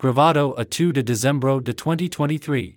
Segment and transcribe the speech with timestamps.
[0.00, 2.76] gravado a 2 de dezembro de 2023.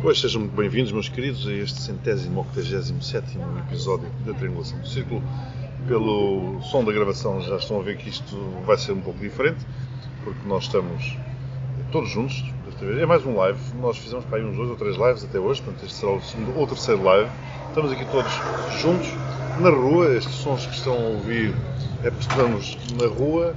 [0.00, 4.88] Pois sejam muito bem-vindos, meus queridos, a este centésimo octagésimo sétimo episódio da Triangulação do
[4.88, 5.22] Círculo.
[5.86, 8.34] Pelo som da gravação já estão a ver que isto
[8.64, 9.62] vai ser um pouco diferente,
[10.24, 11.18] porque nós estamos
[11.92, 12.98] todos juntos desta vez.
[12.98, 15.60] É mais um live, nós fizemos para aí uns dois ou três lives até hoje,
[15.60, 17.30] portanto este será o segundo ou terceiro live.
[17.68, 18.32] Estamos aqui todos
[18.80, 19.08] juntos,
[19.60, 21.54] na rua, estes sons que estão a ouvir
[22.02, 23.54] é porque estamos na rua,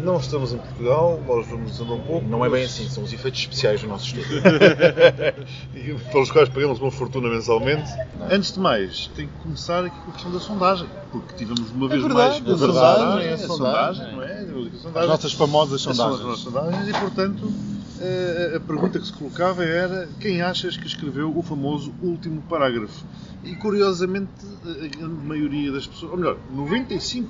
[0.00, 2.26] não estamos em Portugal, nós vamos andar um pouco.
[2.26, 4.42] Não é bem assim, são os efeitos especiais do nosso estúdio.
[5.74, 7.90] e pelos quais pagamos uma fortuna mensalmente.
[8.30, 11.88] Antes de mais, tem que começar aqui com a questão da sondagem, porque tivemos uma
[11.88, 14.16] vez verdade, mais é uma verdade, sondagem, é a sondagem, sondagem.
[14.16, 14.32] não é?
[14.32, 15.02] A sondagem.
[15.02, 16.38] As nossas famosas As nossas sondagens.
[16.40, 17.52] sondagens e, portanto,
[18.00, 23.04] eh, a pergunta que se colocava era quem achas que escreveu o famoso último parágrafo?
[23.44, 24.30] E, curiosamente,
[24.64, 27.26] a grande maioria das pessoas, ou melhor, 95%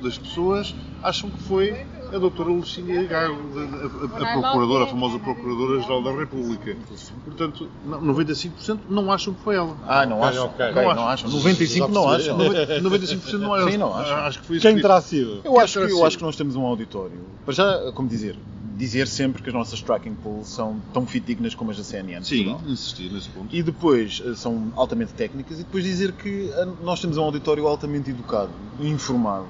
[0.00, 5.18] das pessoas acham que foi a doutora Lucília Gago, a, a- a procuradora, a famosa
[5.18, 6.76] Procuradora-Geral da República.
[7.24, 9.76] Portanto, não- 95% não acham que foi ela.
[9.86, 10.46] Ah, não acham?
[10.46, 10.66] ok.
[10.70, 11.28] Ok, Não não acham.
[11.28, 11.30] acham.
[11.30, 12.38] 95 não acham.
[12.38, 13.70] 95% não acham.
[13.70, 14.16] Sim, não acham.
[14.18, 15.40] Acho que foi Quem terá sido?
[15.44, 17.18] Eu acho, que, eu acho que nós temos um auditório.
[17.44, 18.36] Para já, como dizer,
[18.76, 22.22] dizer sempre que as nossas tracking polls são tão fidedignas como as da CNN.
[22.24, 22.70] Sim, Portugal.
[22.72, 23.54] insistir nesse ponto.
[23.54, 27.66] E depois eh, são altamente técnicas e depois dizer que eh, nós temos um auditório
[27.66, 29.46] altamente educado informado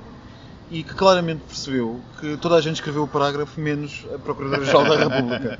[0.71, 4.97] e que claramente percebeu que toda a gente escreveu o parágrafo menos a Procuradora-Geral da
[4.97, 5.59] República.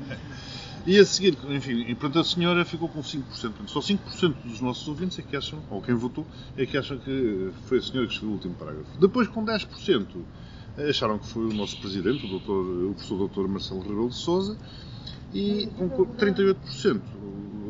[0.85, 3.23] E a seguir, enfim, e portanto a senhora ficou com 5%.
[3.23, 6.97] Portanto, só 5% dos nossos ouvintes é que acham, ou quem votou, é que acham
[6.97, 8.97] que foi a senhora que escreveu o último parágrafo.
[8.97, 10.05] Depois, com 10%,
[10.89, 13.47] acharam que foi o nosso presidente, o, doutor, o professor Dr.
[13.49, 14.57] Marcelo Rebelo de Souza,
[15.33, 17.01] e com 38%,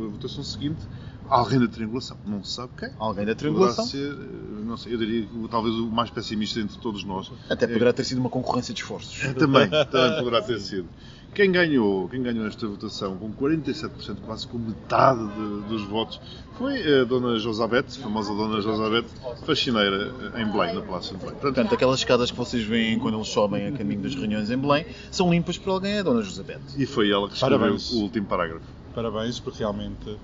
[0.05, 0.81] a votação seguinte,
[1.29, 2.89] alguém da triangulação, não se sabe quem.
[2.99, 3.85] Alguém da Poderá triangulação.
[3.85, 7.31] ser, eh, não sei, eu diria que talvez o mais pessimista entre todos nós.
[7.49, 9.19] Até poderá ter sido uma concorrência de esforços.
[9.33, 10.87] Também, também poderá ter sido.
[11.35, 16.19] Quem ganhou, quem ganhou esta votação com 47%, quase com metade de- dos votos,
[16.57, 19.05] foi a Dona Josabeth, a famosa Dona Josabeth,
[19.45, 21.33] faxineira eh, em Belém, na Palácio de Belém.
[21.35, 24.57] Portanto, Portanto, aquelas escadas que vocês veem quando eles sobem a caminho das reuniões em
[24.57, 26.61] Belém são limpas por alguém, é a Dona Josabete.
[26.75, 27.91] e foi ela que escreveu Parabéns.
[27.91, 28.65] o último parágrafo.
[28.95, 30.17] Parabéns, porque realmente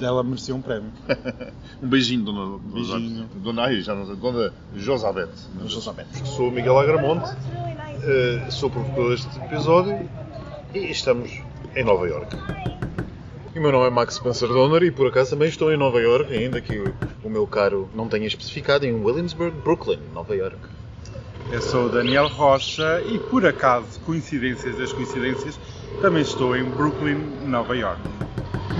[0.00, 0.90] ela merecia um prémio.
[1.80, 3.28] Um beijinho, Dona, Beijinho.
[3.36, 3.70] Dona,
[4.16, 5.30] Dona Josabeth.
[5.54, 6.26] Dona Josabete.
[6.26, 7.30] Sou Miguel Agramonte,
[8.02, 10.08] eh, sou produtor deste episódio
[10.74, 11.30] e estamos
[11.76, 12.36] em Nova Iorque.
[13.54, 16.00] E o meu nome é Max Spencer Donner e por acaso também estou em Nova
[16.00, 16.94] York, ainda que o,
[17.24, 20.58] o meu caro não tenha especificado, em Williamsburg, Brooklyn, Nova York.
[21.50, 25.58] Eu sou o Daniel Rocha e por acaso, coincidências das coincidências,
[26.00, 28.00] também estou em Brooklyn, Nova York.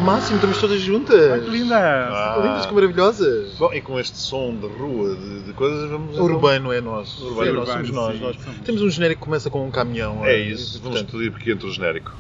[0.04, 1.32] Máximo, estamos todas juntas!
[1.32, 1.76] Ah, que linda!
[1.76, 2.40] Ah.
[2.40, 3.54] Lindas, que maravilhosas!
[3.58, 6.16] Bom, e com este som de rua, de, de coisas, vamos...
[6.16, 7.20] Urbano é nós.
[7.20, 8.36] Urbano, é nós, urbano, somos nós, sim, nós.
[8.36, 8.60] somos.
[8.60, 10.24] Temos um genérico que começa com um caminhão.
[10.24, 12.12] É eh, isso, vamos portanto, pedir porque entra o genérico.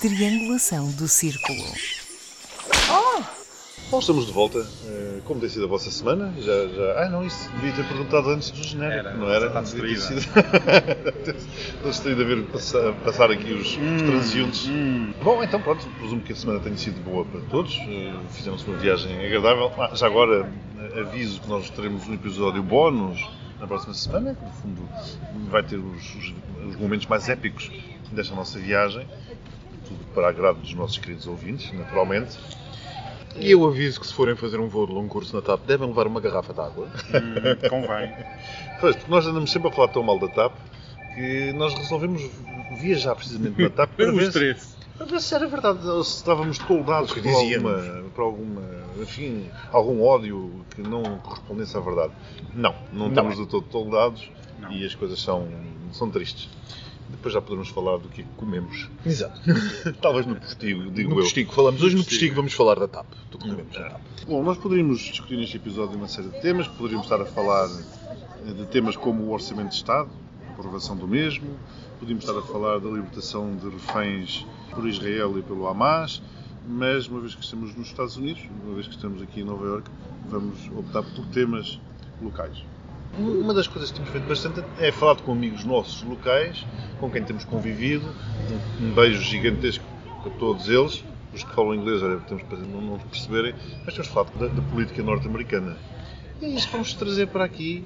[0.00, 1.62] Triangulação do círculo.
[3.92, 4.58] Bom, estamos de volta.
[4.86, 6.32] Eh, Como tem sido a vossa semana?
[6.38, 7.02] Já, já...
[7.04, 9.46] Ah, não, isso devia ter perguntado antes do genérico, Era, não era?
[9.48, 10.00] está distraída.
[10.00, 10.32] sido-
[12.02, 14.66] tem de haver passar, passar aqui os, os transeuntes.
[14.66, 15.12] Hum.
[15.22, 17.78] Bom, então pronto, presumo que a semana tenha sido boa para todos.
[17.86, 19.70] Eh, Fizemos uma viagem agradável.
[19.78, 20.50] Ah, já agora
[20.96, 23.20] eh, aviso que nós teremos um episódio bónus
[23.60, 24.88] na próxima semana, que no fundo
[25.50, 26.34] vai ter os, os-
[26.70, 27.70] os momentos mais épicos
[28.10, 29.06] desta nossa viagem.
[29.86, 32.38] Tudo para agrado dos nossos queridos ouvintes, naturalmente.
[33.36, 35.88] E eu aviso que se forem fazer um voo de longo curso na TAP, devem
[35.88, 36.86] levar uma garrafa de água.
[36.86, 38.12] Hum, convém.
[38.80, 40.52] Pois, porque nós andamos sempre a falar tão mal da TAP
[41.14, 42.20] que nós resolvemos
[42.80, 46.58] viajar precisamente na TAP para ver, se, para ver se era verdade, ou se estávamos
[46.58, 48.62] toldados por alguma, por alguma,
[49.00, 52.12] enfim, algum ódio que não correspondesse à verdade.
[52.54, 53.42] Não, não, Não estamos é.
[53.42, 54.28] de todo toldados
[54.58, 54.72] Não.
[54.72, 55.46] e as coisas são,
[55.92, 56.48] são tristes.
[57.12, 58.88] Depois já podemos falar do que é que comemos.
[59.06, 59.40] Exato.
[60.02, 61.22] Talvez no postigo, digo No eu.
[61.22, 62.34] postigo, falamos hoje no postigo.
[62.34, 63.06] vamos falar da TAP.
[63.30, 64.00] Do que comemos na TAP.
[64.26, 67.68] Bom, nós poderíamos discutir neste episódio uma série de temas, poderíamos estar a falar
[68.46, 70.08] eh, de temas como o Orçamento de Estado,
[70.48, 71.46] a aprovação do mesmo,
[72.00, 76.20] podíamos estar a falar da libertação de reféns por Israel e pelo Hamas,
[76.66, 79.64] mas uma vez que estamos nos Estados Unidos, uma vez que estamos aqui em Nova
[79.66, 79.90] Iorque,
[80.28, 81.78] vamos optar por temas
[82.20, 82.56] locais.
[83.18, 86.64] Uma das coisas que temos feito bastante é falar com amigos nossos locais,
[86.98, 88.08] com quem temos convivido.
[88.80, 89.84] Um beijo gigantesco
[90.24, 91.04] a todos eles.
[91.34, 93.54] Os que falam inglês, olha, temos para não, não perceberem,
[93.84, 95.76] mas temos falado da, da política norte-americana.
[96.40, 97.84] é isso vamos trazer para aqui,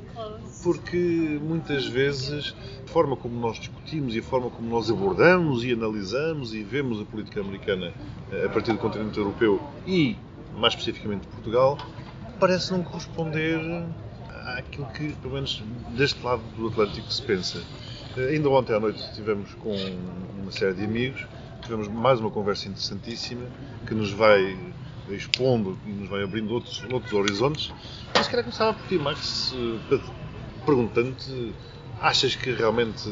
[0.62, 5.72] porque muitas vezes a forma como nós discutimos e a forma como nós abordamos e
[5.72, 7.92] analisamos e vemos a política americana
[8.32, 10.16] eh, a partir do continente europeu e,
[10.56, 11.78] mais especificamente, Portugal,
[12.40, 13.60] parece não corresponder
[14.56, 15.62] àquilo que, pelo menos
[15.96, 17.62] deste lado do Atlântico, se pensa.
[18.16, 19.74] Eh, Ainda ontem à noite estivemos com
[20.40, 21.24] uma série de amigos,
[21.62, 23.46] tivemos mais uma conversa interessantíssima
[23.86, 24.56] que nos vai
[25.10, 27.72] expondo e nos vai abrindo outros, outros horizontes.
[28.14, 29.54] Mas calhar começava por ti, Max,
[30.64, 31.52] perguntando-te:
[32.00, 33.08] achas que realmente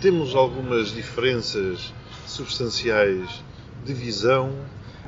[0.00, 1.92] temos algumas diferenças
[2.26, 3.42] substanciais
[3.84, 4.52] de visão?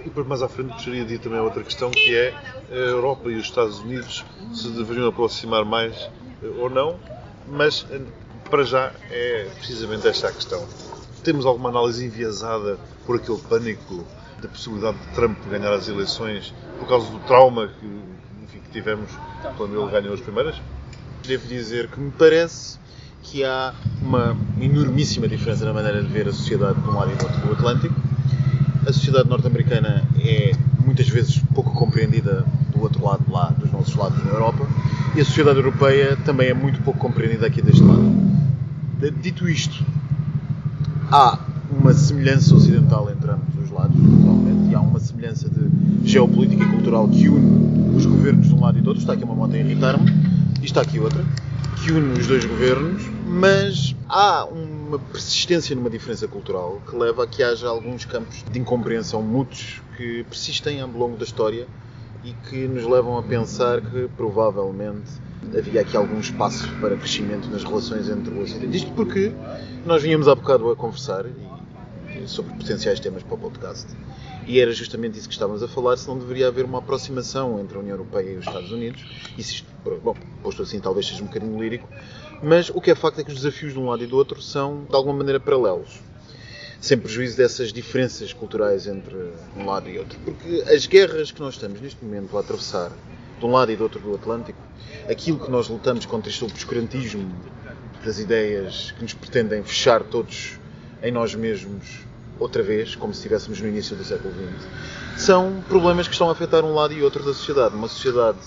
[0.00, 2.34] E depois mais à frente gostaria de ir também a outra questão que é
[2.70, 6.08] a Europa e os Estados Unidos se deveriam aproximar mais
[6.42, 6.98] eh, ou não,
[7.46, 8.00] mas eh,
[8.50, 10.66] para já é precisamente esta a questão.
[11.22, 14.06] Temos alguma análise enviesada por aquele pânico
[14.40, 17.86] da possibilidade de Trump ganhar as eleições por causa do trauma que,
[18.44, 19.10] enfim, que tivemos
[19.56, 20.56] quando ele ganhou as primeiras?
[21.26, 22.78] Devo dizer que me parece
[23.22, 27.16] que há uma enormíssima diferença na maneira de ver a sociedade de um lado e
[27.16, 28.07] do outro do Atlântico.
[28.88, 30.52] A sociedade norte-americana é
[30.82, 34.66] muitas vezes pouco compreendida do outro lado, lá dos nossos lados na Europa,
[35.14, 38.10] e a sociedade europeia também é muito pouco compreendida aqui deste lado.
[39.20, 39.84] Dito isto,
[41.12, 41.38] há
[41.70, 46.68] uma semelhança ocidental entre ambos os lados, naturalmente, e há uma semelhança de geopolítica e
[46.68, 49.02] cultural que une os governos de um lado e do outro.
[49.02, 50.10] Está aqui uma moto a irritar-me,
[50.62, 51.22] e está aqui outra,
[51.76, 54.46] que une os dois governos, mas há
[54.88, 59.82] uma persistência numa diferença cultural que leva a que haja alguns campos de incompreensão mútuos
[59.96, 61.66] que persistem ao longo da história
[62.24, 65.10] e que nos levam a pensar que provavelmente
[65.56, 68.76] havia aqui algum espaço para crescimento nas relações entre o Ocidente.
[68.76, 69.32] Isto porque
[69.84, 71.26] nós vínhamos há bocado a conversar
[72.26, 73.86] sobre potenciais temas para o podcast
[74.46, 77.76] e era justamente isso que estávamos a falar, se não deveria haver uma aproximação entre
[77.76, 79.04] a União Europeia e os Estados Unidos.
[79.36, 79.66] E se isto,
[80.02, 81.86] bom, posto assim, talvez seja um bocadinho lírico,
[82.42, 84.40] mas o que é facto é que os desafios de um lado e do outro
[84.40, 86.00] são, de alguma maneira, paralelos.
[86.80, 90.18] Sem prejuízo dessas diferenças culturais entre um lado e outro.
[90.24, 92.92] Porque as guerras que nós estamos neste momento a atravessar,
[93.38, 94.58] de um lado e do outro do Atlântico,
[95.10, 97.34] aquilo que nós lutamos contra este obscurantismo
[98.04, 100.58] das ideias que nos pretendem fechar todos
[101.02, 102.06] em nós mesmos
[102.38, 104.68] outra vez, como se estivéssemos no início do século XX,
[105.16, 107.74] são problemas que estão a afetar um lado e outro da sociedade.
[107.74, 108.38] Uma sociedade,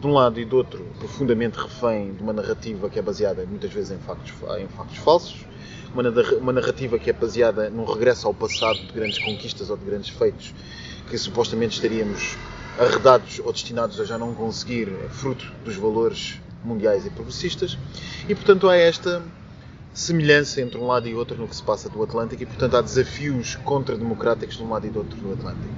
[0.00, 3.72] de um lado e do outro, profundamente refém de uma narrativa que é baseada muitas
[3.72, 5.46] vezes em factos, em factos falsos,
[6.40, 10.10] uma narrativa que é baseada num regresso ao passado de grandes conquistas ou de grandes
[10.10, 10.54] feitos
[11.08, 12.36] que supostamente estaríamos
[12.78, 17.76] arredados ou destinados a já não conseguir, fruto dos valores mundiais e progressistas.
[18.28, 19.22] E portanto há esta
[19.92, 22.80] semelhança entre um lado e outro no que se passa do Atlântico e, portanto, há
[22.80, 25.74] desafios contra-democráticos de um lado e do outro do Atlântico.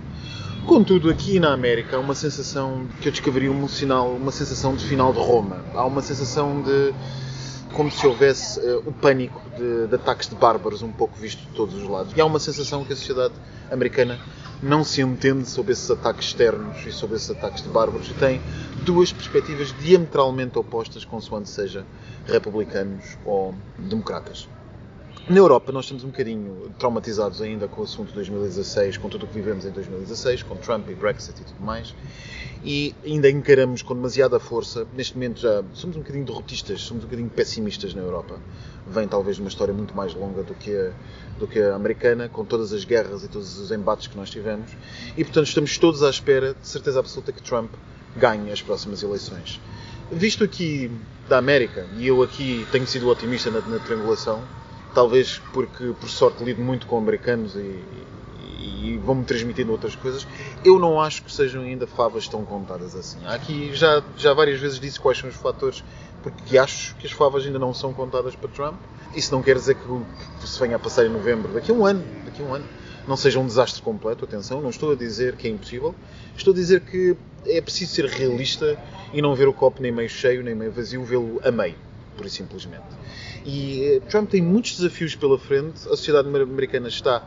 [0.67, 4.85] Contudo, aqui na América há uma sensação que eu descreveria um sinal, uma sensação de
[4.85, 5.65] final de Roma.
[5.75, 6.95] Há uma sensação de
[7.73, 11.55] como se houvesse uh, o pânico de, de, ataques de bárbaros um pouco visto de
[11.55, 12.13] todos os lados.
[12.17, 13.35] E há uma sensação que a sociedade
[13.71, 14.19] americana
[14.63, 18.41] não se entende sobre esses ataques externos e sobre esses ataques de bárbaros e tem
[18.85, 21.87] duas perspectivas diametralmente opostas, consoante seja
[22.27, 24.47] republicanos ou democratas.
[25.29, 29.25] Na Europa nós estamos um bocadinho traumatizados ainda com o assunto de 2016, com tudo
[29.25, 31.95] o que vivemos em 2016, com Trump e Brexit e tudo mais,
[32.65, 34.87] e ainda encaramos com demasiada força.
[34.93, 38.41] Neste momento já somos um bocadinho derrotistas, somos um bocadinho pessimistas na Europa.
[38.89, 40.91] Vem talvez de uma história muito mais longa do que a,
[41.39, 44.73] do que a americana, com todas as guerras e todos os embates que nós tivemos,
[45.17, 47.71] e portanto estamos todos à espera, de certeza absoluta, que Trump
[48.17, 49.61] ganhe as próximas eleições.
[50.11, 50.91] Visto aqui
[51.29, 54.43] da América, e eu aqui tenho sido otimista na, na triangulação,
[54.95, 57.59] talvez porque por sorte lido muito com americanos e,
[58.59, 60.27] e, e vão-me transmitindo outras coisas,
[60.65, 63.19] eu não acho que sejam ainda favas tão contadas assim.
[63.27, 65.83] Aqui já, já várias vezes disse quais são os fatores
[66.23, 68.79] porque acho que as favas ainda não são contadas para Trump.
[69.15, 72.05] Isso não quer dizer que, se venha a passar em novembro, daqui a um ano,
[72.25, 72.65] daqui a um ano,
[73.09, 75.95] não seja um desastre completo, atenção, não estou a dizer que é impossível,
[76.37, 77.17] estou a dizer que
[77.47, 78.79] é preciso ser realista
[79.13, 81.75] e não ver o copo nem meio cheio nem meio vazio, vê-lo a meio,
[82.17, 82.85] por simplesmente.
[83.45, 87.27] E Trump tem muitos desafios pela frente, a sociedade americana está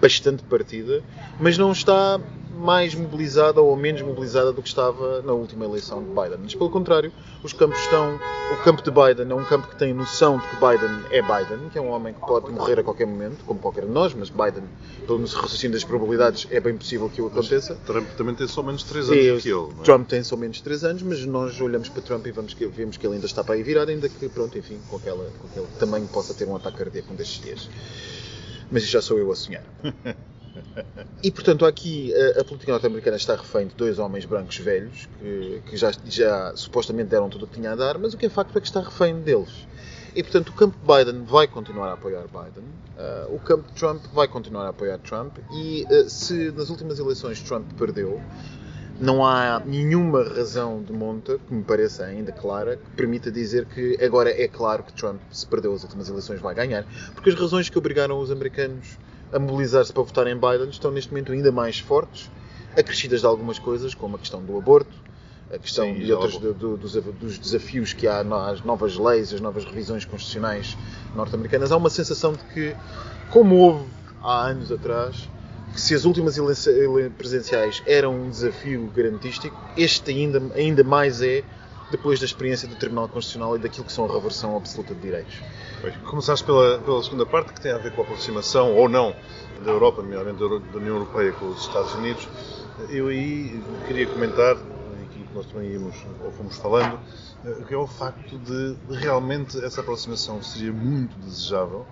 [0.00, 1.02] bastante partida,
[1.38, 2.20] mas não está
[2.62, 6.38] mais mobilizada ou menos mobilizada do que estava na última eleição de Biden.
[6.42, 8.18] Mas pelo contrário, os campos estão.
[8.52, 11.68] O campo de Biden é um campo que tem noção de que Biden é Biden,
[11.70, 14.30] que é um homem que pode morrer a qualquer momento, como qualquer de nós, mas
[14.30, 14.64] Biden,
[15.06, 17.74] pelo raciocínio das probabilidades, é bem possível que o aconteça.
[17.86, 19.68] Trump também tem só menos 3 anos E, que ele.
[19.80, 19.82] é?
[19.82, 22.96] Trump tem só menos 3 anos, mas nós olhamos para Trump e vamos que, vemos
[22.96, 25.66] que ele ainda está para aí virado, ainda que, pronto, enfim, com, aquela, com aquele
[25.78, 27.68] tamanho possa ter um ataque cardíaco um destes dias.
[28.70, 29.64] Mas já sou eu a sonhar.
[31.22, 35.62] E portanto aqui a, a política norte-americana está refém de dois homens brancos velhos que,
[35.66, 38.28] que já, já supostamente deram tudo o que tinha a dar, mas o que é
[38.28, 39.66] facto é que está refém deles.
[40.14, 42.64] E portanto o campo Biden vai continuar a apoiar Biden,
[42.98, 47.40] uh, o campo Trump vai continuar a apoiar Trump e uh, se nas últimas eleições
[47.40, 48.20] Trump perdeu,
[49.00, 53.98] não há nenhuma razão de monta, que me pareça ainda clara, que permita dizer que
[54.04, 56.84] agora é claro que Trump, se perdeu as últimas eleições, vai ganhar.
[57.14, 58.98] Porque as razões que obrigaram os americanos
[59.32, 62.30] a mobilizar-se para votar em Biden estão neste momento ainda mais fortes,
[62.76, 64.90] acrescidas de algumas coisas, como a questão do aborto,
[65.52, 66.52] a questão Sim, de outros, logo.
[66.54, 70.76] do- do- dos, desafios que há às novas leis, as novas revisões constitucionais
[71.14, 71.72] norte-americanas.
[71.72, 72.74] Há uma sensação de que,
[73.30, 73.84] como houve
[74.22, 75.28] há anos atrás,
[75.72, 76.36] que se as últimas
[77.16, 81.42] presidenciais eram um desafio garantístico, este ainda, ainda mais é
[81.92, 85.34] depois da experiência do Tribunal Constitucional e daquilo que são a reversão absoluta de direitos.
[86.04, 89.14] Começaste pela, pela segunda parte, que tem a ver com a aproximação ou não
[89.62, 92.26] da Europa, nomeadamente da União Europeia com os Estados Unidos.
[92.88, 95.94] Eu aí queria comentar, e aqui que nós também íamos,
[96.24, 96.98] ou fomos falando,
[97.44, 101.86] eh, que é o facto de realmente essa aproximação seria muito desejável,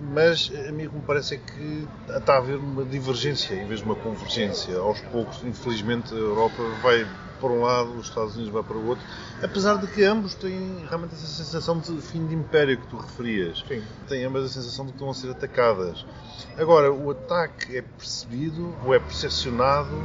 [0.00, 3.66] mas a mim o que me parece é que está a haver uma divergência em
[3.66, 4.78] vez de uma convergência.
[4.78, 7.06] Aos poucos, infelizmente, a Europa vai
[7.36, 9.04] para um lado, os Estados Unidos vai para o outro,
[9.42, 13.64] apesar de que ambos têm realmente essa sensação de fim de império que tu referias.
[13.66, 13.82] Sim.
[14.08, 16.04] Têm ambas a sensação de que estão a ser atacadas.
[16.56, 19.96] Agora, o ataque é percebido ou é percepcionado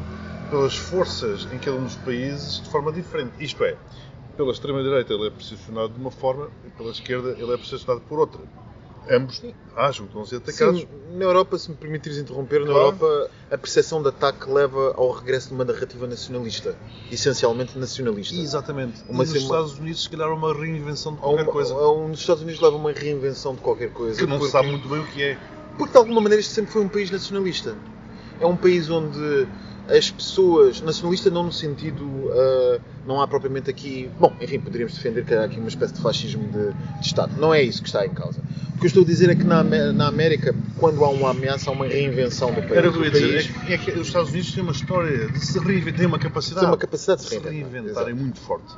[0.50, 3.31] pelas forças em cada um dos países de forma diferente.
[3.39, 3.77] Isto é,
[4.35, 8.19] pela extrema-direita ele é percepcionado de uma forma e pela esquerda ele é percepcionado por
[8.19, 8.41] outra.
[9.10, 9.41] Ambos
[9.75, 10.81] acham que estão a ser atacados.
[10.81, 12.79] Sim, na Europa, se me permitires interromper, na Claro.
[12.79, 16.75] Europa a percepção de ataque leva ao regresso de uma narrativa nacionalista,
[17.12, 18.36] essencialmente nacionalista.
[18.36, 19.01] Exatamente.
[19.10, 21.74] Uma e nos Estados Unidos, se calhar, uma reinvenção de qualquer uma- coisa.
[21.75, 24.17] um- nos Estados Unidos leva a uma reinvenção de qualquer coisa.
[24.20, 25.38] que não se porque- sabe muito bem o que é.
[25.77, 27.75] Porque de alguma maneira isto sempre foi um país nacionalista.
[28.39, 29.48] É um país onde
[29.89, 30.79] as pessoas.
[30.81, 32.05] Nacionalista não no sentido.
[32.34, 34.10] ah, não há propriamente aqui.
[34.20, 37.34] Bom, enfim, poderíamos defender que há aqui uma espécie de fascismo de, de Estado.
[37.38, 38.39] Não é isso que está em causa.
[38.81, 41.69] O que eu estou a dizer é que na, na América, quando há uma ameaça,
[41.69, 42.71] há uma reinvenção do país.
[42.77, 43.38] Era o que eu ia dizer.
[43.38, 46.17] É que, é que os Estados Unidos têm uma história de se reinventar, têm uma
[46.17, 48.15] capacidade, uma capacidade de se reinventar, exato.
[48.15, 48.73] muito forte.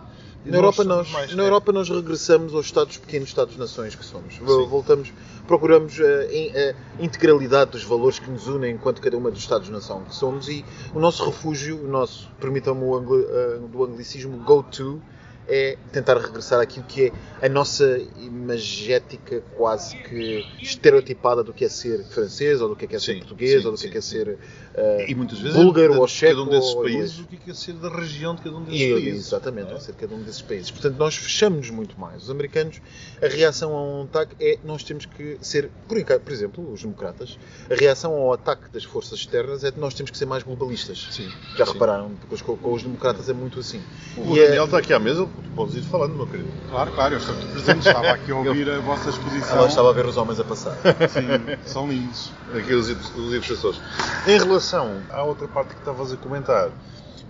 [0.46, 1.42] E Na Europa, nós, mais na tempo.
[1.42, 4.36] Europa nós regressamos aos Estados pequenos Estados-nações que somos.
[4.40, 5.10] Voltamos,
[5.48, 10.04] procuramos a, in- a integralidade dos valores que nos unem enquanto cada uma dos Estados-nação
[10.04, 15.02] que somos e o nosso refúgio, o nosso, permitam-me o angli- eh, do anglicismo, go-to,
[15.48, 17.08] é tentar regressar àquilo que
[17.40, 22.86] é a nossa imagética quase que estereotipada do que é ser francês, ou do que
[22.86, 24.38] é, que é ser Sim, português, sim, ou do que é, que é ser
[24.76, 27.26] eh, E muitas vezes búlgaro é ou de checo cada um desses ou países o
[27.26, 29.28] que é que é ser da região de cada um desses E, países.
[29.28, 29.78] exatamente, não é?
[29.78, 30.72] a ser cada um desses países.
[30.72, 32.24] Portanto, nós fechamos-nos muito mais.
[32.24, 32.82] Os americanos,
[33.22, 37.38] a reação a um ataque é nós temos que ser, por, por exemplo, os democratas,
[37.70, 41.08] a reação ao ataque das forças externas é que nós temos que ser mais globalistas.
[41.12, 41.30] Sim.
[41.58, 41.74] Já sim.
[41.74, 43.82] repararam, depois com, com os democratas é muito assim.
[44.18, 46.50] O E é- Daniel está aqui à mesa, tu podes ir falando, meu querido.
[46.70, 49.58] Claro, claro, eu estou aqui presente, estava aqui a ouvir a vossa exposição.
[49.58, 50.76] ela estava a ver os homens a passar.
[51.10, 52.32] Sim, são lindos.
[52.56, 53.80] Aqui os, os professores.
[54.28, 54.63] Em relação
[55.10, 56.72] à outra parte que estavas a comentar,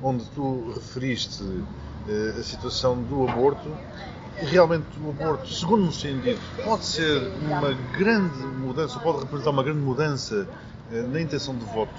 [0.01, 1.43] onde tu referiste
[2.07, 3.69] eh, a situação do aborto,
[4.37, 9.63] realmente o aborto, segundo nos tem dito, pode ser uma grande mudança, pode representar uma
[9.63, 10.47] grande mudança
[10.91, 11.93] eh, na intenção de voto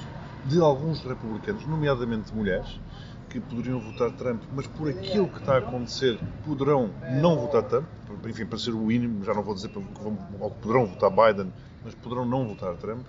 [0.44, 2.78] de alguns republicanos, nomeadamente mulheres,
[3.30, 7.86] que poderiam votar Trump, mas por aquilo que está a acontecer poderão não votar Trump,
[8.26, 9.80] enfim, para ser o mínimo, já não vou dizer que
[10.60, 11.52] poderão votar Biden,
[11.84, 13.04] mas poderão não votar Trump.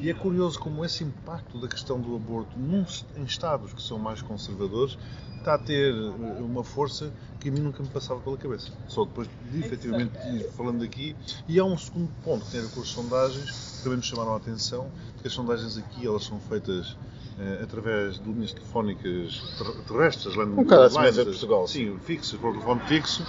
[0.00, 2.84] E é curioso como esse impacto da questão do aborto num-
[3.16, 4.96] em estados que são mais conservadores
[5.38, 8.70] está a ter eh, uma força que a mim nunca me passava pela cabeça.
[8.86, 11.16] Só depois de efetivamente ir falando aqui.
[11.46, 14.02] E há um segundo ponto que tem a ver com as sondagens, que também me
[14.04, 14.90] chamaram a atenção,
[15.20, 16.96] que as sondagens aqui elas são feitas
[17.38, 22.52] eh, através de linhas telefónicas ter- terrestres, land- Um bocado lines, Portugal, Sim, fixo, o
[22.52, 23.24] telefone fixo.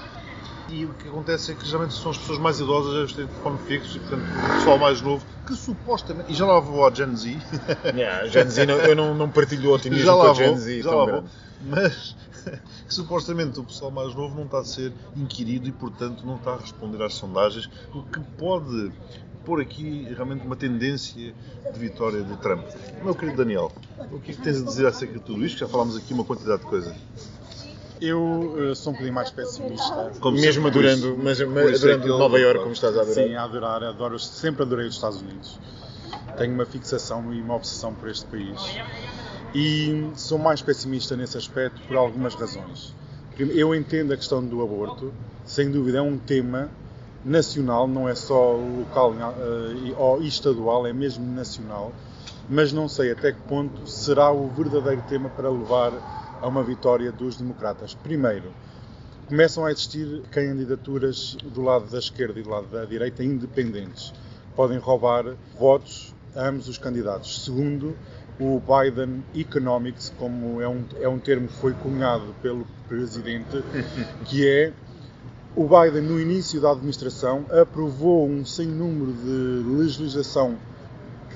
[0.71, 3.57] E o que acontece é que geralmente são as pessoas mais idosas a têm telefone
[3.57, 6.31] fixo e, portanto, o pessoal mais novo, que supostamente.
[6.31, 7.41] E já lá vou à Gen Z.
[7.95, 10.55] Yeah, Gen Z, não- eu não, não partilho o otimismo já com lá a Gen
[10.57, 11.21] Z já tão lá grande.
[11.21, 11.29] vou.
[11.61, 12.15] Mas
[12.87, 16.53] que supostamente o pessoal mais novo não está a ser inquirido e, portanto, não está
[16.53, 18.91] a responder às sondagens, o que pode
[19.43, 21.33] pôr aqui realmente uma tendência
[21.73, 22.67] de vitória de Trump.
[23.01, 23.71] Meu querido Daniel,
[24.11, 25.57] o que é que tens a dizer acerca de tudo isto?
[25.57, 26.95] Já falámos aqui uma quantidade de coisas.
[28.01, 30.11] Eu eh, sou um bocadinho mais pessimista.
[30.19, 33.13] Como Mesmo adorando, mas, é adorando ele- Nova Iorque como estás a adorar.
[33.27, 35.59] Sim, a adorar, adoro, sempre adorei os Estados Unidos.
[36.37, 38.57] Tenho uma fixação e uma obsessão por este país.
[39.53, 42.93] E sou mais pessimista nesse aspecto por algumas razões.
[43.37, 45.13] Eu entendo a questão do aborto,
[45.45, 46.69] sem dúvida é um tema
[47.25, 49.13] nacional, não é só local
[49.83, 51.91] e- ou estadual, é mesmo nacional.
[52.51, 55.91] mas não sei até que ponto será o verdadeiro tema para levar
[56.41, 57.93] a uma vitória dos democratas.
[57.93, 58.51] Primeiro,
[59.27, 64.13] começam a existir candidaturas do lado da esquerda e do lado da direita independentes.
[64.55, 67.43] Podem roubar votos a ambos os candidatos.
[67.43, 67.95] Segundo,
[68.39, 73.63] o Biden Economics, como é um, é um termo que foi cunhado pelo presidente,
[74.25, 74.73] que é
[75.55, 80.57] o Biden, no início da administração, aprovou um sem número de legislação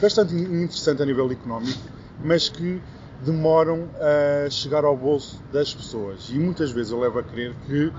[0.02, 1.82] bastante interessante a nível económico,
[2.24, 2.82] mas que
[3.26, 6.30] demoram a chegar ao bolso das pessoas.
[6.30, 7.92] E muitas vezes eu levo a crer que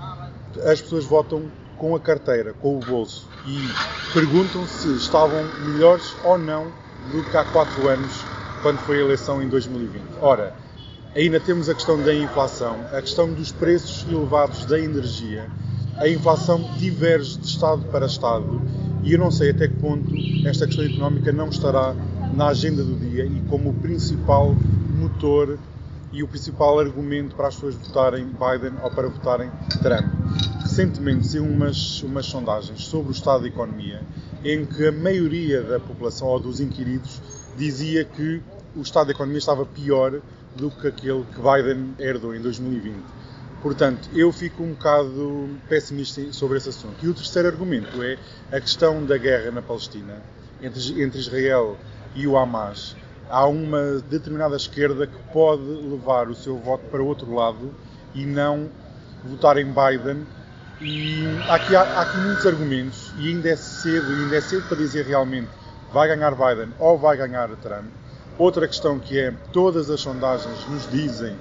[0.63, 1.43] as pessoas votam
[1.77, 6.71] com a carteira, com o bolso, e perguntam se estavam melhores ou não
[7.11, 8.23] do que há quatro anos,
[8.61, 10.01] quando foi a eleição em 2020.
[10.21, 10.55] Ora,
[11.15, 15.47] ainda temos a questão da inflação, a questão dos preços elevados da energia.
[15.97, 18.61] A inflação diverge de Estado para Estado
[19.05, 20.11] e eu não sei até que ponto
[20.47, 21.95] esta questão económica não estará
[22.33, 24.55] na agenda do dia e como principal
[24.95, 25.57] motor
[26.11, 30.05] e o principal argumento para as pessoas votarem Biden ou para votarem Trump.
[30.61, 34.01] Recentemente saiu umas, umas sondagens sobre o estado da economia
[34.43, 37.19] em que a maioria da população ou dos inquiridos
[37.57, 38.41] dizia que
[38.75, 40.21] o estado da economia estava pior
[40.55, 42.95] do que aquele que Biden herdou em 2020.
[43.61, 47.03] Portanto, eu fico um bocado pessimista sobre esse assunto.
[47.03, 48.17] E o terceiro argumento é
[48.51, 50.21] a questão da guerra na Palestina,
[50.61, 51.75] entre, entre Israel
[52.13, 52.95] e o Hamas.
[53.29, 57.73] Há uma determinada esquerda que pode levar o seu voto para outro lado
[58.13, 58.69] e não
[59.23, 60.25] votar em Biden.
[60.81, 65.05] E aqui, há aqui muitos argumentos, e ainda é cedo, ainda é cedo para dizer
[65.05, 65.49] realmente
[65.91, 67.85] vai ganhar Biden ou vai ganhar Trump.
[68.37, 71.37] Outra questão que é, todas as sondagens nos dizem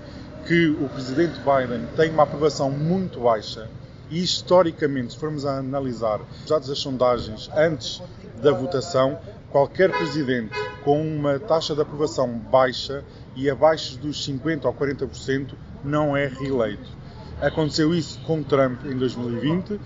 [0.46, 3.68] que o presidente Biden tem uma aprovação muito baixa
[4.10, 8.00] e historicamente, se formos a analisar os dados das sondagens antes
[8.40, 9.18] da votação,
[9.54, 13.04] qualquer presidente com uma taxa de aprovação baixa
[13.36, 16.90] e abaixo dos 50% ou 40% não é reeleito.
[17.40, 19.80] Aconteceu isso com Trump em 2020,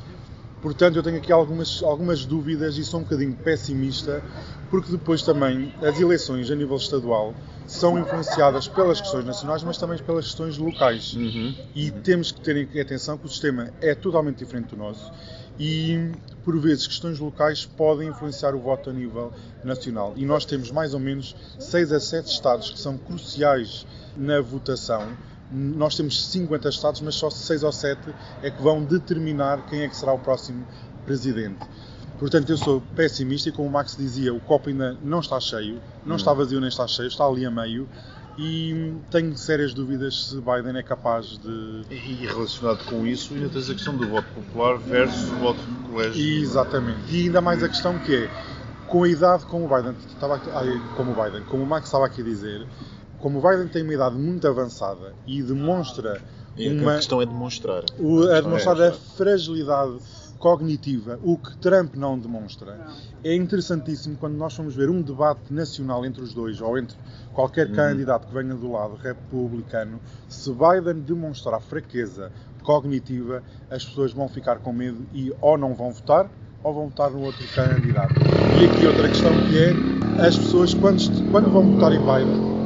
[0.62, 4.22] portanto eu tenho aqui algumas, algumas dúvidas e sou um bocadinho pessimista,
[4.70, 7.34] porque depois também as eleições a nível estadual
[7.66, 11.14] são influenciadas pelas questões nacionais, mas também pelas questões locais.
[11.14, 11.54] Uhum.
[11.74, 15.12] E temos que ter atenção que o sistema é totalmente diferente do nosso
[15.58, 16.12] e,
[16.44, 19.32] por vezes, questões locais podem influenciar o voto a nível
[19.64, 20.14] nacional.
[20.16, 25.08] E nós temos mais ou menos 6 a 7 estados que são cruciais na votação.
[25.50, 29.88] Nós temos 50 estados, mas só 6 ou 7 é que vão determinar quem é
[29.88, 30.66] que será o próximo
[31.06, 31.58] presidente.
[32.18, 35.80] Portanto, eu sou pessimista e, como o Max dizia, o copo ainda não está cheio,
[36.04, 37.88] não está vazio nem está cheio, está ali a meio.
[38.36, 41.82] E tenho sérias dúvidas se Biden é capaz de.
[41.90, 45.88] E relacionado com isso, ainda tens a questão do voto popular versus o voto do
[45.88, 46.40] colégio.
[46.40, 47.00] Exatamente.
[47.08, 48.30] E ainda mais a questão que é,
[48.86, 50.50] com a idade como o Biden, estava aqui,
[50.96, 52.64] como o Biden, como o Max estava aqui a dizer,
[53.20, 56.20] como o Biden tem uma idade muito avançada e demonstra
[56.56, 57.84] E uma, a questão é demonstrar.
[57.98, 59.98] o, a demonstrar é, a fragilidade
[60.38, 62.78] cognitiva, o que Trump não demonstra.
[63.24, 66.96] É interessantíssimo quando nós vamos ver um debate nacional entre os dois, ou entre
[67.32, 72.30] qualquer candidato que venha do lado republicano, se Biden demonstrar fraqueza
[72.62, 76.30] cognitiva, as pessoas vão ficar com medo e ou não vão votar,
[76.62, 78.14] ou vão votar no outro candidato.
[78.60, 82.57] E aqui outra questão que é, as pessoas quando, quando vão votar em Biden,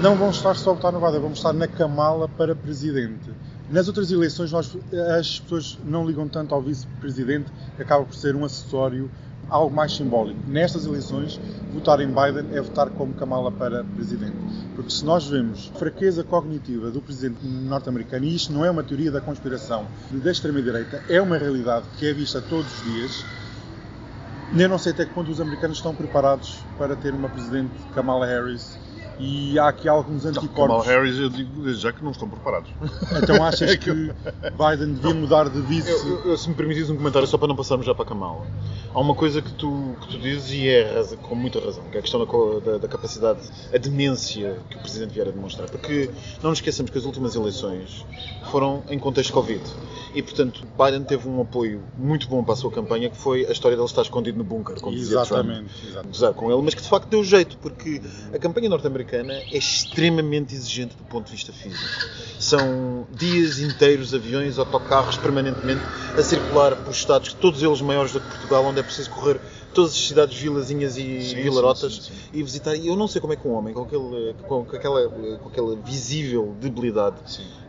[0.00, 3.30] não vão estar só a votar no Biden, vão estar na Kamala para presidente.
[3.70, 4.76] Nas outras eleições, nós,
[5.18, 9.10] as pessoas não ligam tanto ao vice-presidente, acaba por ser um acessório,
[9.48, 10.40] algo mais simbólico.
[10.46, 11.40] Nestas eleições,
[11.72, 14.36] votar em Biden é votar como Kamala para presidente.
[14.74, 19.10] Porque se nós vemos fraqueza cognitiva do presidente norte-americano, e isto não é uma teoria
[19.10, 23.24] da conspiração da extrema-direita, é uma realidade que é vista todos os dias,
[24.54, 28.26] eu não sei até que ponto os americanos estão preparados para ter uma presidente Kamala
[28.26, 28.78] Harris
[29.20, 30.86] e há aqui alguns Kamala anticorpos.
[30.86, 32.70] Harris, eu digo já que não estão preparados.
[33.22, 35.88] Então achas que Biden devia mudar de vice?
[35.90, 38.46] Eu, eu- se me permites um comentário, só para não passarmos já para Kamala.
[38.92, 42.00] Há uma coisa que tu, que tu dizes e é com muita razão, que é
[42.00, 43.40] a questão da, da- da capacidade,
[43.72, 45.68] a demência que o Presidente vier a demonstrar.
[45.70, 46.10] Porque
[46.42, 48.04] não nos esqueçamos que as últimas eleições
[48.50, 49.62] foram em contexto Covid.
[50.14, 53.52] E, portanto, Biden teve um apoio muito bom para a sua campanha, que foi a
[53.52, 55.86] história dele estar escondido no bunker, como dizia Trump Exatamente.
[55.86, 56.12] exatamente.
[56.12, 58.00] gozar com ele, mas que de facto deu jeito, porque
[58.32, 61.84] a campanha norte-americana é extremamente exigente do ponto de vista físico.
[62.38, 65.82] São dias inteiros, aviões, autocarros permanentemente
[66.16, 69.38] a circular por estados, todos eles maiores do que Portugal, onde é preciso correr
[69.74, 72.74] todas as cidades, vilazinhas e Sim, vilarotas sim, sim, e visitar.
[72.74, 75.08] E eu não sei como é que um homem com, aquele, com, aquela,
[75.38, 77.16] com aquela visível debilidade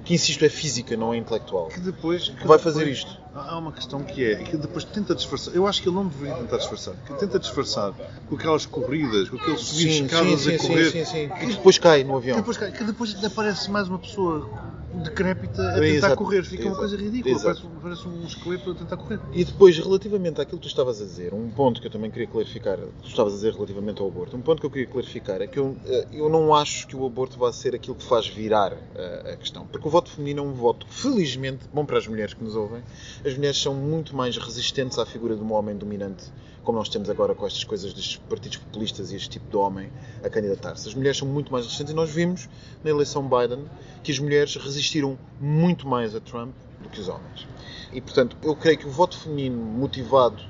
[0.06, 3.24] que insisto é física, não é intelectual, que depois que vai fazer depois- isto.
[3.36, 5.56] Há uma questão que é que depois tenta disfarçar.
[5.56, 6.94] Eu acho que ele não deveria tentar disfarçar.
[7.04, 7.92] Que tenta disfarçar
[8.30, 10.92] com aquelas corridas, com aqueles subir escadas a correr.
[10.92, 11.30] sim, sim.
[11.42, 12.38] E depois cai no Que avião.
[12.38, 14.48] depois, que depois aparece mais uma pessoa
[14.94, 16.16] decrépita a É, tentar exato.
[16.18, 16.44] correr.
[16.44, 16.80] Fica uma Exato.
[16.82, 17.39] coisa ridícula.
[17.39, 19.20] Parece, parece um esqueleto a tentar correr.
[19.34, 22.28] E depois, relativamente àquilo que tu estavas a dizer, um ponto que eu também queria
[22.28, 25.48] clarificar, tu estavas a dizer relativamente ao aborto, um ponto que eu queria clarificar é
[25.48, 28.74] que eu, eh, eu não acho que o aborto vá ser aquilo que faz virar
[28.96, 29.66] eh, a questão.
[29.66, 32.82] Porque voto feminino é um voto, felizmente, bom para as mulheres que nos ouvem.
[33.23, 36.23] As mulheres são muito mais resistentes à figura de um homem dominante,
[36.63, 39.91] como nós temos agora com estas coisas destes partidos populistas e este tipo de homem
[40.23, 40.88] a candidatar-se.
[40.88, 42.49] As mulheres são muito mais resistentes e nós vimos
[42.84, 43.65] na eleição Biden
[44.01, 47.47] que as mulheres resistiram muito mais a Trump do que os homens.
[47.93, 50.41] E, portanto, eu creio que o voto feminino motivado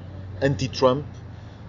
[0.41, 1.03] anti-Trump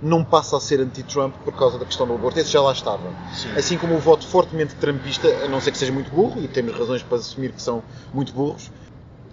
[0.05, 2.39] não passa a ser anti-Trump por causa da questão do aborto.
[2.39, 3.11] Esse já lá estava.
[3.57, 6.77] Assim como o voto fortemente trumpista, a não ser que seja muito burro, e temos
[6.79, 8.71] razões para assumir que são muito burros,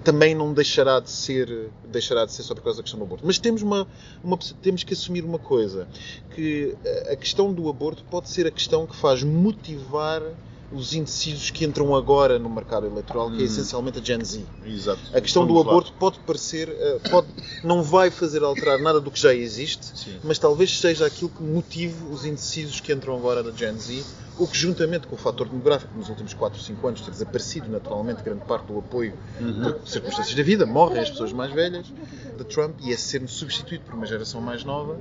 [0.04, 3.24] também não deixará de ser, deixará de ser só por causa da questão do aborto.
[3.28, 3.86] Mas temos, uma,
[4.24, 5.88] uma- temos que assumir uma coisa,
[6.34, 6.76] que
[7.12, 10.24] a questão do aborto pode ser a questão que faz motivar
[10.72, 14.46] os indecisos que entram agora no mercado eleitoral, que é essencialmente a Gen Z.
[14.66, 15.02] Exato.
[15.14, 15.72] A questão do Vamos lá.
[15.72, 17.28] aborto pode parecer, eh, pode,
[17.64, 20.18] não vai fazer alterar nada do que já existe, Sim.
[20.24, 24.04] mas talvez seja aquilo que motive os indecisos que entram agora da Gen Z,
[24.40, 28.24] o que juntamente com o fator demográfico nos últimos 4, 5 anos ter desaparecido naturalmente
[28.24, 31.86] grande parte do apoio por circunstâncias da vida, morrem as pessoas mais velhas
[32.38, 34.98] de Trump e é ser substituído por uma geração mais nova,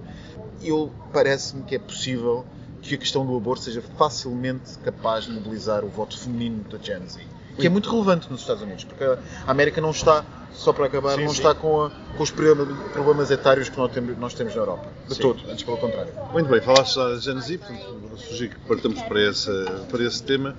[0.62, 2.44] eu parece-me que é possível
[2.82, 7.06] que a questão do aborto seja facilmente capaz de mobilizar o voto feminino da Gen
[7.06, 7.20] Z.
[7.58, 11.16] Que é muito relevante nos Estados Unidos, porque a América não está, só para acabar,
[11.16, 11.38] Sim, não sim.
[11.40, 14.88] está com, a- com os problemas, etários que nós temos, nós temos na Europa.
[15.06, 15.22] De Sim.
[15.22, 16.12] todo, antes pelo contrário.
[16.32, 20.56] Muito bem, falaste da Gen Z, portanto, sugiro que partamos para, essa, para esse tema,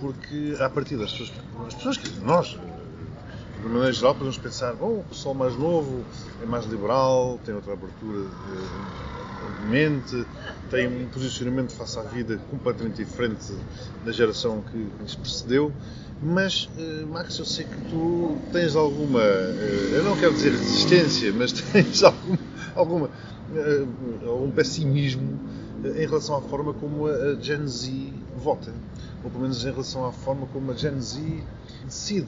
[0.00, 1.32] porque a partir das pessoas,
[1.66, 2.56] as pessoas que nós,
[3.58, 6.04] de maneira geral, podemos pensar, bom, o pessoal mais novo
[6.40, 8.68] é mais liberal, tem outra abertura de
[9.68, 10.26] mente,
[10.70, 13.52] tem um posicionamento face à vida completamente diferente
[14.04, 15.72] da geração que lhes precedeu.
[16.22, 21.32] Mas, eh, Max, eu sei que tu tens alguma, eh, eu não quero dizer resistência,
[21.32, 22.36] mas tens algum,
[22.74, 23.10] alguma,
[23.54, 23.86] eh,
[24.26, 25.38] algum pessimismo
[25.84, 27.90] em relação à forma como a Gen Z
[28.38, 28.72] vota.
[29.22, 31.20] Ou pelo menos em relação à forma como a Gen Z
[31.84, 32.26] decide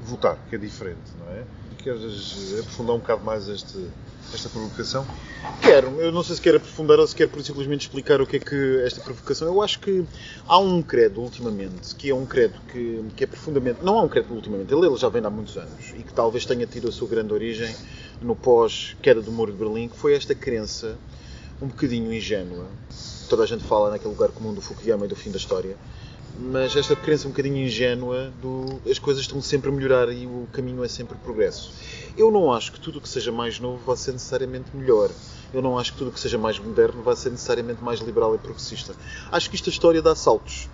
[0.00, 1.42] votar, que é diferente, não é?
[1.78, 3.76] Queres aprofundar um bocado mais este,
[4.34, 5.06] esta provocação?
[5.60, 8.36] Quero, eu não sei se quer aprofundar ou se quer por simplesmente explicar o que
[8.36, 9.48] é que esta provocação.
[9.48, 10.04] Eu acho que
[10.46, 13.84] há um credo ultimamente, que é um credo que, que é profundamente.
[13.84, 16.44] Não há um credo ultimamente, ele, ele já vem há muitos anos e que talvez
[16.44, 17.74] tenha tido a sua grande origem
[18.20, 20.96] no pós-queda do Muro de Berlim, que foi esta crença
[21.60, 22.66] um bocadinho ingênua.
[23.28, 25.76] Toda a gente fala naquele lugar comum do Fukuyama e do fim da história.
[26.38, 30.46] Mas esta crença um bocadinho ingênua do as coisas estão sempre a melhorar e o
[30.52, 31.72] caminho é sempre progresso.
[32.16, 35.10] Eu não acho que tudo o que seja mais novo vai ser necessariamente melhor.
[35.52, 38.34] Eu não acho que tudo o que seja mais moderno vai ser necessariamente mais liberal
[38.34, 38.94] e progressista.
[39.32, 40.68] Acho que isto é história dá saltos.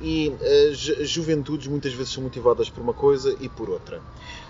[0.00, 0.32] E
[0.70, 4.02] as ju- juventudes muitas vezes são motivadas por uma coisa e por outra.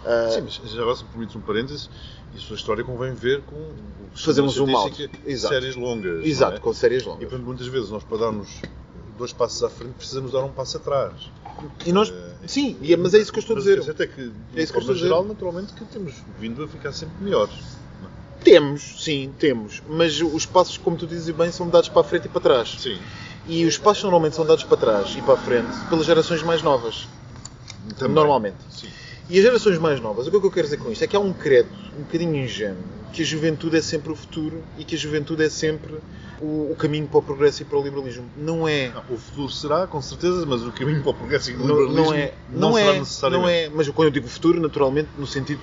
[0.04, 1.90] Ah, Sim, mas já agora, se me permites um parênteses,
[2.34, 3.74] isso a história convém ver com
[4.14, 4.90] Fazemos um mal.
[5.26, 5.54] Exato.
[5.54, 6.24] séries longas.
[6.24, 6.58] exato, é?
[6.60, 7.28] com séries E longas.
[7.28, 8.62] portanto, muitas vezes nós, para darmos
[9.22, 11.30] dois passos à frente, precisamos dar um passo atrás.
[11.86, 13.78] E nós, Eh, sim, é- mas é isso que eu estou a Mas dizer.
[13.78, 15.06] eu até que, de É isso que eu estou a dizer.
[15.06, 17.54] geral, naturalmente, que temos vindo a ficar sempre melhores.
[18.42, 19.80] Temos, sim, temos.
[19.88, 22.76] Mas os passos, como tu dizes bem, são dados para a frente e para trás.
[22.80, 22.98] Sim.
[23.46, 26.60] E os passos normalmente são dados para trás e para a frente pelas gerações mais
[26.62, 27.06] novas.
[27.96, 28.14] Também.
[28.14, 28.56] Normalmente.
[28.70, 28.88] Sim.
[29.28, 31.02] E as gerações mais novas, o que é que eu quero dizer com isto?
[31.04, 34.62] É que há um credo um bocadinho ingênuo que a juventude é sempre o futuro
[34.78, 35.94] e que a juventude é sempre
[36.40, 38.24] o, o caminho para o progresso e para o liberalismo.
[38.36, 38.88] Não é.
[38.88, 41.66] Não, o futuro será, com certeza, mas o caminho para o progresso e o Não,
[41.66, 42.32] liberalismo não é.
[42.48, 43.42] não, Não, será é, necessariamente.
[43.44, 43.68] não é.
[43.76, 45.60] Mas quando eu digo futuro, naturalmente, no sentido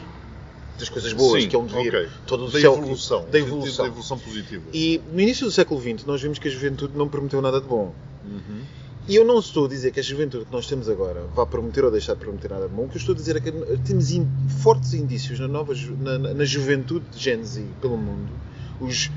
[0.78, 1.94] das coisas boas, Sim, que é onde vir.
[1.96, 2.10] ok.
[2.26, 3.26] Todo o da céu- evolução.
[3.30, 3.86] Da evolução.
[3.86, 4.64] Da evolução positiva.
[4.74, 7.68] E no início do século XX nós vimos que a juventude não prometeu nada de
[7.68, 7.94] bom.
[8.26, 8.62] Uhum.
[9.10, 11.84] E eu não estou a dizer que a juventude que nós temos agora vá prometer
[11.84, 12.84] ou deixar de prometer nada bom.
[12.86, 16.20] O que eu estou a dizer é que temos in- fortes indícios na, nova, na,
[16.36, 18.32] na- juventude de Gen Z pelo mundo.
[18.80, 19.10] Os,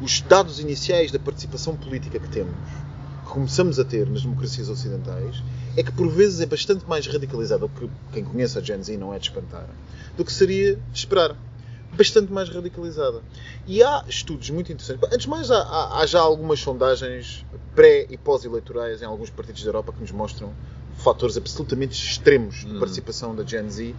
[0.00, 2.56] os dados iniciais da participação política que temos,
[3.26, 5.42] que começamos a ter nas democracias ocidentais,
[5.76, 8.96] é que por vezes é bastante mais radicalizada, o que quem conhece a Gen Z
[8.96, 9.68] não é de espantar,
[10.16, 11.36] do que seria esperar.
[11.96, 13.22] Bastante mais radicalizada.
[13.66, 15.02] E há estudos muito interessantes.
[15.10, 19.68] Antes de mais, há, há- já algumas sondagens pré e pós-eleitorais em alguns partidos da
[19.68, 20.52] Europa que nos mostram
[20.98, 22.78] fatores absolutamente extremos de Hum.
[22.78, 23.94] participação da Gen Z,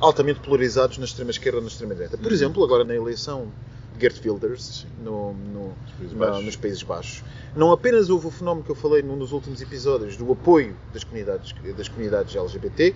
[0.00, 2.18] altamente polarizados na extrema-esquerda ou na extrema-direita.
[2.18, 3.50] Por exemplo, agora na eleição
[3.98, 7.22] Geert Wilders no, no- Países na- nos Países Baixos.
[7.54, 11.02] Não apenas houve o fenómeno que eu falei num dos últimos episódios do apoio das
[11.02, 12.94] comunidades, das comunidades LGBT,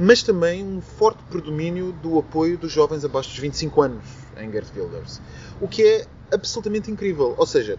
[0.00, 4.04] mas também um forte predomínio do apoio dos jovens abaixo dos 25 anos
[4.36, 5.20] em Geert Wilders.
[5.60, 7.34] O que é absolutamente incrível.
[7.36, 7.76] Ou seja,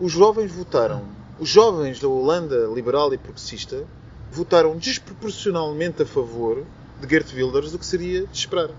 [0.00, 1.04] os jovens votaram,
[1.38, 3.84] os jovens da Holanda liberal e progressista
[4.32, 6.64] votaram desproporcionalmente a favor
[7.02, 8.70] de Geert Wilders do que seria de esperar.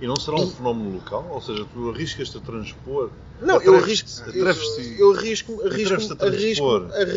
[0.00, 1.26] E não será um fenómeno local?
[1.30, 3.10] Ou seja, tu arriscas-te a transpor?
[3.40, 4.08] Não, eu arrisco,
[4.98, 5.62] eu, arrisco,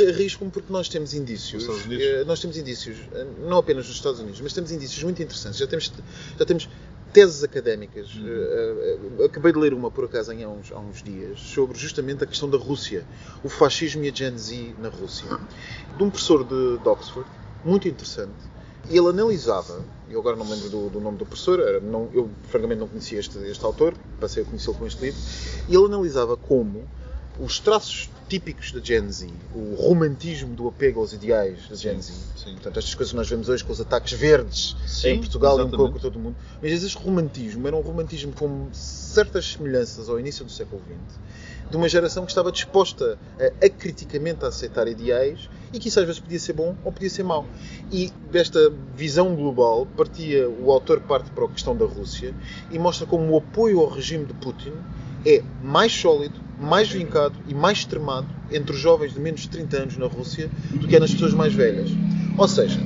[0.09, 1.63] arrisco, porque nós temos indícios.
[1.89, 5.59] Eh, Nós temos indícios, eh, não apenas nos Estados Unidos, mas temos indícios muito interessantes.
[5.59, 5.91] Já temos,
[6.37, 6.69] já temos
[7.13, 8.13] teses académicas.
[8.15, 9.25] Uhum.
[9.25, 12.49] acabei de ler uma, por acaso, há uns, há uns dias, sobre justamente a questão
[12.49, 13.05] da Rússia,
[13.43, 15.27] o fascismo e a Gen Z na Rússia.
[15.97, 17.29] De um professor de, de Oxford,
[17.63, 18.33] muito interessante.
[18.89, 22.09] E ele analisava, eu agora não me lembro do, do nome do professor, era- não-
[22.11, 25.19] eu francamente não conhecia este, este autor, passei a conhecê-lo com este livro,
[25.67, 26.87] e ele analisava como
[27.39, 32.13] os traços típicos da Gen Z, o romantismo do apego aos ideais da Gen Z,
[32.35, 32.53] sim.
[32.53, 35.63] portanto, estas coisas que nós vemos hoje com os ataques verdes Sim, em Portugal e
[35.63, 40.07] um pouco em todo o mundo, mas esse romantismo era um romantismo com certas semelhanças
[40.07, 41.19] ao início do século XX,
[41.71, 46.05] de uma geração que estava disposta a, acriticamente a aceitar ideais e que isso às
[46.05, 47.47] vezes podia ser bom ou podia ser mau.
[47.91, 52.33] E desta visão global partia, o autor parte para a questão da Rússia
[52.69, 54.73] e mostra como o apoio ao regime de Putin
[55.25, 59.77] é mais sólido, mais vincado e mais extremado entre os jovens de menos de 30
[59.77, 61.89] anos na Rússia do que é nas pessoas mais velhas.
[62.37, 62.79] Ou seja,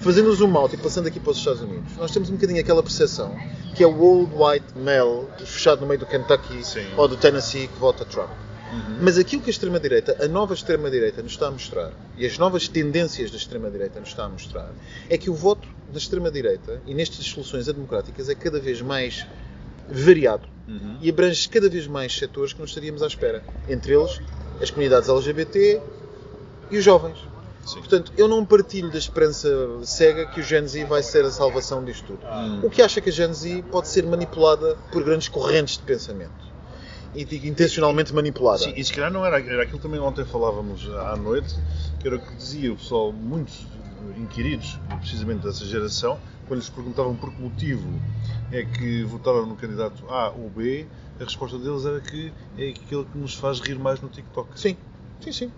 [0.00, 2.82] fazendo zoom out e passando aqui para os Estados Unidos, nós temos um bocadinho aquela
[2.82, 3.34] percepção
[3.74, 6.86] que é o old white male fechado no meio do Kentucky Sim.
[6.96, 8.30] ou do Tennessee que vota Trump.
[9.00, 12.68] Mas aquilo que a extrema-direita, a nova extrema-direita nos está a mostrar, e as novas
[12.68, 14.70] tendências da extrema-direita nos está a mostrar,
[15.08, 19.26] é que o voto da extrema-direita, e nestas soluções democráticas, é cada vez mais
[19.90, 20.48] variado
[21.00, 23.42] e abrange cada vez mais setores que não estaríamos à espera.
[23.68, 24.20] Entre eles,
[24.60, 25.80] as comunidades LGBT
[26.70, 27.18] e os jovens.
[27.64, 27.80] Sim.
[27.80, 29.48] Portanto, eu não partilho da esperança
[29.82, 32.66] cega que o Gen Z vai ser a salvação disto tudo.
[32.66, 36.48] O que acha que a Gen Z pode ser manipulada por grandes correntes de pensamento.
[37.14, 38.64] E digo intencionalmente manipulada.
[38.64, 41.54] Sim, e se calhar não era, era aquilo também ontem falávamos à noite,
[42.00, 43.66] que era o que dizia o pessoal, muitos
[44.16, 46.18] inquiridos, precisamente dessa geração,
[46.48, 48.00] quando lhes perguntavam por que motivo
[48.50, 50.86] é que votaram no candidato A ou B,
[51.20, 54.58] a resposta deles era que é aquele que nos faz rir mais no TikTok.
[54.58, 54.76] Sim,
[55.20, 55.52] sim, sim.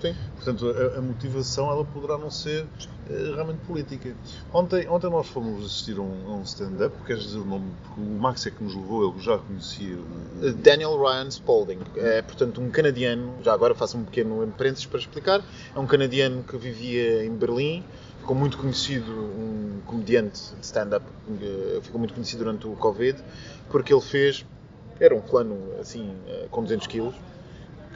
[0.00, 0.14] sim.
[0.36, 2.66] Portanto, a, a motivação ela poderá não ser
[3.08, 4.16] eh, realmente política.
[4.52, 7.72] Ontem, ontem nós fomos assistir a um, um stand-up, queres dizer o nome?
[7.82, 11.78] Porque o Max é que nos levou, ele já conhecia o, o- Daniel Ryan Spalding
[11.96, 16.42] é, portanto, um canadiano, já agora faço um pequeno parênteses para explicar, é um canadiano
[16.42, 17.84] que vivia em Berlim,
[18.22, 21.04] ficou muito conhecido, um comediante de stand-up,
[21.42, 23.18] eh, ficou muito conhecido durante o Covid,
[23.68, 24.44] porque ele fez,
[25.00, 27.14] era um plano assim, eh, com 200 quilos,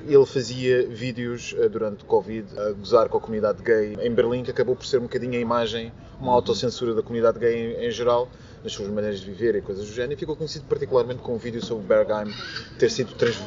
[0.04, 4.42] ele fazia vídeos eh, durante o Covid a gozar com a comunidade gay em Berlim,
[4.42, 8.28] que acabou por ser um bocadinho a imagem, uma autocensura da comunidade gay em, geral,
[8.64, 11.38] nas suas maneiras de viver e coisas do género, e ficou conhecido particularmente com um
[11.38, 12.34] vídeo sobre Bergheim
[12.80, 13.38] ter sido trans-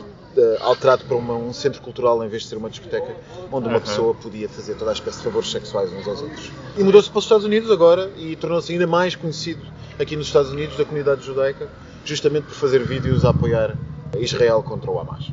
[0.62, 3.15] alterado para uma- um centro cultural em vez de ser uma discoteca,
[3.52, 3.82] onde uma Uhum.
[3.82, 6.52] pessoa podia fazer toda a espécie de favores sexuais uns aos outros.
[6.78, 9.62] E mudou-se para os Estados Unidos agora e tornou-se ainda mais conhecido
[9.99, 11.67] aqui nos Estados Unidos da comunidade judaica,
[12.06, 13.75] justamente por fazer vídeos a apoiar
[14.17, 15.25] Israel contra o Hamas.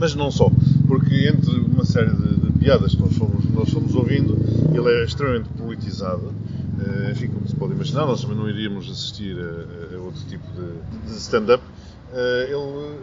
[0.00, 0.50] Mas não só,
[0.86, 4.36] porque entre uma série de, de piadas que nós fomos, nós fomos ouvindo,
[4.74, 6.32] ele é extremamente politizado.
[6.80, 10.44] Eh, Enfim, como se pode imaginar, nós também não iríamos assistir a, a outro tipo
[10.52, 11.62] de, de stand-up.
[12.12, 12.96] Eh, Ele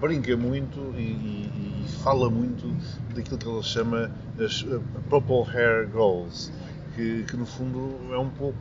[0.00, 2.76] brinca muito e, e- e fala muito
[3.14, 6.50] daquilo que ele chama as eh, Purple Hair Girls.
[6.96, 8.56] Que, que, no fundo é um pouco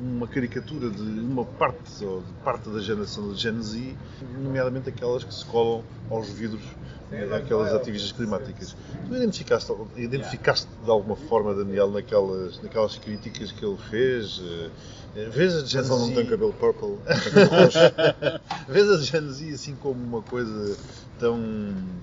[0.00, 3.94] uma caricatura de uma parte, ou de parte da geração da Gen Z,
[4.42, 6.64] nomeadamente aquelas que se colam aos vidros
[7.12, 8.74] eh, aquelas ativistas climáticas.
[9.06, 14.40] Tu identificaste, identificaste de alguma forma, Daniel, naquelas, naquelas críticas que ele fez?
[14.42, 14.70] Eh,
[15.14, 17.78] eh, Vês a Gen ele não Z, tem cabelo purple, tem cabelo roxo.
[18.66, 20.76] vês a Gen Z assim como uma coisa
[21.20, 21.38] tão...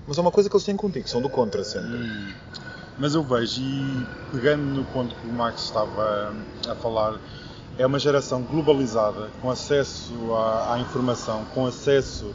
[0.06, 2.34] Mas é uma coisa que eles têm contigo, são do contra sempre.
[2.98, 6.34] Mas eu vejo, e pegando no ponto que o Max estava
[6.68, 7.18] a falar,
[7.76, 12.32] é uma geração globalizada, com acesso à, à informação, com acesso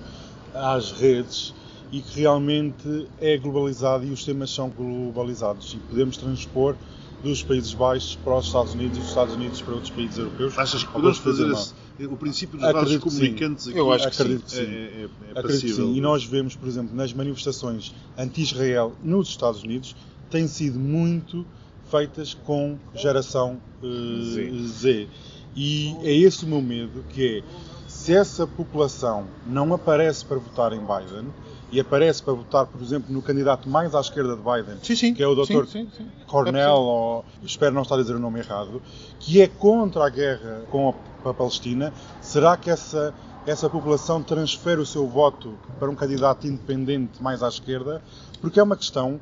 [0.54, 1.54] às redes
[1.92, 6.76] e que realmente é globalizada e os temas são globalizados e podemos transpor
[7.24, 10.58] dos Países Baixos para os Estados Unidos e dos Estados Unidos para outros países europeus.
[10.58, 11.74] Achas que podemos fazer esse,
[12.06, 13.20] o princípio dos Acredito vasos sim.
[13.20, 13.78] comunicantes aqui?
[13.78, 14.72] Eu acho que Acredito que é, sim.
[14.72, 15.88] é, é, é Acredito que passível.
[15.88, 15.96] sim.
[15.96, 19.96] E nós vemos, por exemplo, nas manifestações anti-Israel nos Estados Unidos,
[20.30, 21.46] têm sido muito
[21.90, 24.68] feitas com geração eh, Z.
[24.68, 25.08] Z.
[25.56, 27.44] E é esse o meu medo, que é
[27.88, 31.28] se essa população não aparece para votar em Biden
[31.72, 35.14] e aparece para votar, por exemplo, no candidato mais à esquerda de Biden, Sim, sim.
[35.14, 35.66] que é o Dr.
[35.66, 35.88] Sim.
[36.26, 38.82] Cornell, ou espero não estar a dizer o nome errado,
[39.20, 43.14] que é contra a guerra com a, a Palestina, será que essa,
[43.46, 48.02] essa população transfere o seu voto para um candidato independente mais à esquerda?
[48.42, 49.20] Porque é uma questão,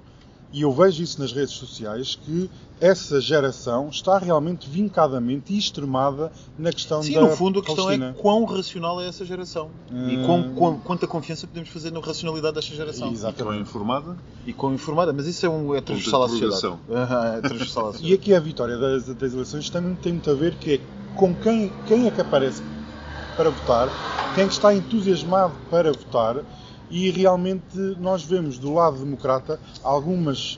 [0.51, 6.31] e eu vejo isso nas redes sociais, que essa geração está realmente vincadamente e extremada
[6.57, 8.15] na questão Sim, da no fundo a questão Palestina.
[8.17, 9.71] é quão racional é essa geração.
[9.89, 10.23] E Hum.
[10.25, 13.11] quão, quão- quanta confiança podemos fazer na racionalidade desta geração.
[13.11, 13.41] Exato.
[13.41, 14.15] Estão informada?
[14.45, 15.11] E quão informada.
[15.11, 16.77] Mas isso é, um, é transversal à sociedade.
[17.37, 18.13] É transversal à E sociedade.
[18.13, 20.79] aqui a vitória das, das eleições tem, tem muito a ver que é
[21.15, 22.61] com quem, quem é que aparece
[23.35, 23.89] para votar,
[24.35, 26.43] quem é que está entusiasmado para votar
[26.89, 30.57] e realmente nós vemos do lado democrata algumas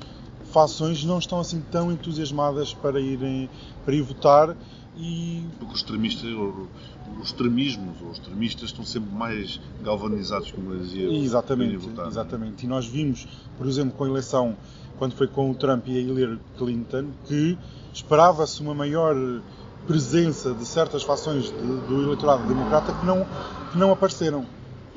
[0.52, 3.50] fações não estão assim tão entusiasmadas para irem
[3.86, 4.56] para ir votar
[4.98, 6.30] e Porque os extremistas,
[7.22, 12.08] os extremismos, ou os extremistas estão sempre mais galvanizados, como eu dizia, Exatamente, votar.
[12.08, 12.66] exatamente.
[12.66, 14.58] E nós vimos, por exemplo, com a eleição,
[14.98, 17.58] quando foi com o Trump e a Hillary Clinton, que
[17.94, 19.16] esperava-se uma maior
[19.88, 23.26] presença de certas fações de- do eleitorado democrata que não,
[23.72, 24.46] que não apareceram.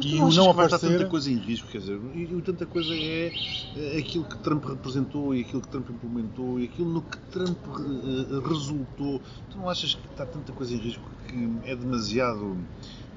[0.00, 0.98] E não o aparecer.
[0.98, 3.32] tanta coisa em risco, quer dizer, e, e tanta coisa é,
[3.76, 7.58] é aquilo que Trump representou e aquilo que Trump implementou e aquilo no que Trump
[7.66, 9.20] eh, resultou.
[9.50, 12.56] Tu não achas que está tanta coisa em risco que é demasiado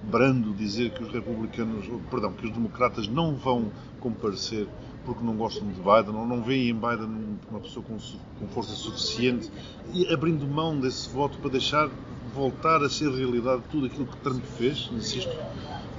[0.04, 4.68] brando dizer que os republicanos, perdão, que os democratas não vão comparecer
[5.06, 7.98] porque não gostam de Biden ou não veem em Biden um- uma pessoa com,
[8.40, 9.50] com força suficiente
[9.94, 11.90] e abrindo mão desse voto para deixar
[12.34, 15.32] voltar a ser realidade tudo aquilo que Trump fez, insisto,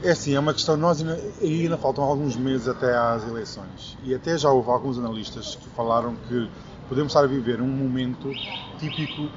[0.02, 0.76] É assim, é uma questão.
[0.76, 3.96] Nós ainda, ainda faltam alguns meses até às eleições.
[4.04, 6.50] E até já houve alguns analistas que falaram que
[6.88, 8.34] podemos estar a viver um momento
[8.78, 9.28] típico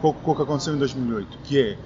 [0.00, 1.78] com o que aconteceu em 2008, que é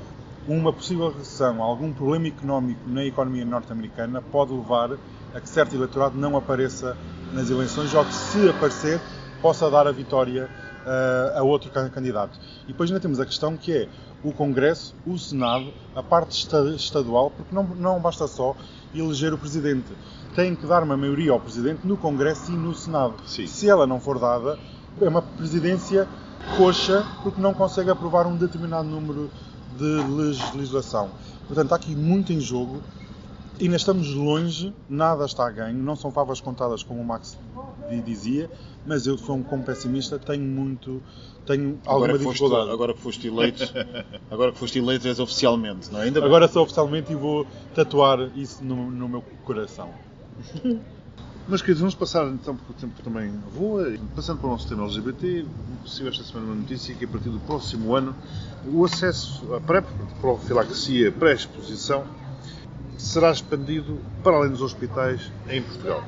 [0.47, 4.93] uma possível recessão, algum problema económico na economia norte-americana pode levar
[5.35, 6.97] a que certo eleitorado não apareça
[7.33, 9.01] nas eleições ou que, se aparecer,
[9.43, 10.49] possa dar a vitória
[10.87, 12.38] eh, a outro can- candidato.
[12.64, 13.88] E depois ainda temos a questão que é
[14.23, 18.57] o Congresso, o Senado, a parte esta- estadual, porque não, não basta só
[18.95, 19.87] eleger o Presidente.
[20.35, 23.14] Tem que dar uma maioria ao Presidente no Congresso e no Senado.
[23.27, 23.47] Sim.
[23.47, 24.59] Se ela não for dada,
[25.01, 26.09] é uma presidência
[26.57, 29.31] coxa porque não consegue aprovar um determinado número
[29.77, 31.11] de legis- legislação.
[31.47, 32.83] Portanto, há aqui muito em jogo.
[33.61, 37.37] Ainda estamos longe, nada está a ganho, não são favas contadas como o Max
[37.90, 38.49] di- dizia,
[38.87, 41.03] mas eu sou um como pessimista, tenho muito,
[41.44, 42.71] tenho alguma Agora que, foste, dificuldade.
[42.71, 43.64] agora que foste eleito,
[44.31, 46.05] agora que foste eleito és oficialmente, não é?
[46.05, 46.29] Ainda bem.
[46.29, 49.90] Agora sou oficialmente e vou tatuar isso no, no meu coração.
[51.51, 54.85] Mas queridos, vamos passar então, porque o tempo também voa, passando para o nosso tema
[54.85, 55.47] LGBT,
[55.87, 58.14] saiu esta semana uma notícia que a partir do próximo ano
[58.66, 59.87] o acesso à PrEP,
[60.21, 62.05] profilaxia pré-exposição,
[62.99, 66.03] será expandido para além dos hospitais em Portugal.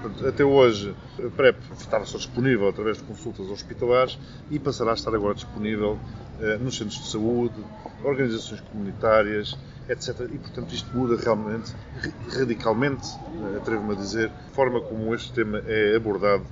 [0.00, 4.18] Portanto, até hoje a PrEP estava só disponível através de consultas hospitalares
[4.50, 5.98] e passará a estar agora disponível
[6.38, 7.64] eh, nos centros de saúde,
[8.04, 9.56] organizações comunitárias,
[9.88, 10.20] etc.
[10.32, 13.18] E, portanto, isto muda realmente, ra- radicalmente,
[13.54, 16.44] eh, atrevo-me a dizer, a forma como este tema é abordado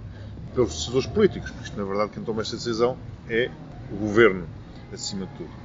[0.54, 3.50] pelos decisores políticos, porque isto, na verdade, quem toma esta decisão é
[3.90, 4.48] o governo,
[4.92, 5.63] acima de tudo.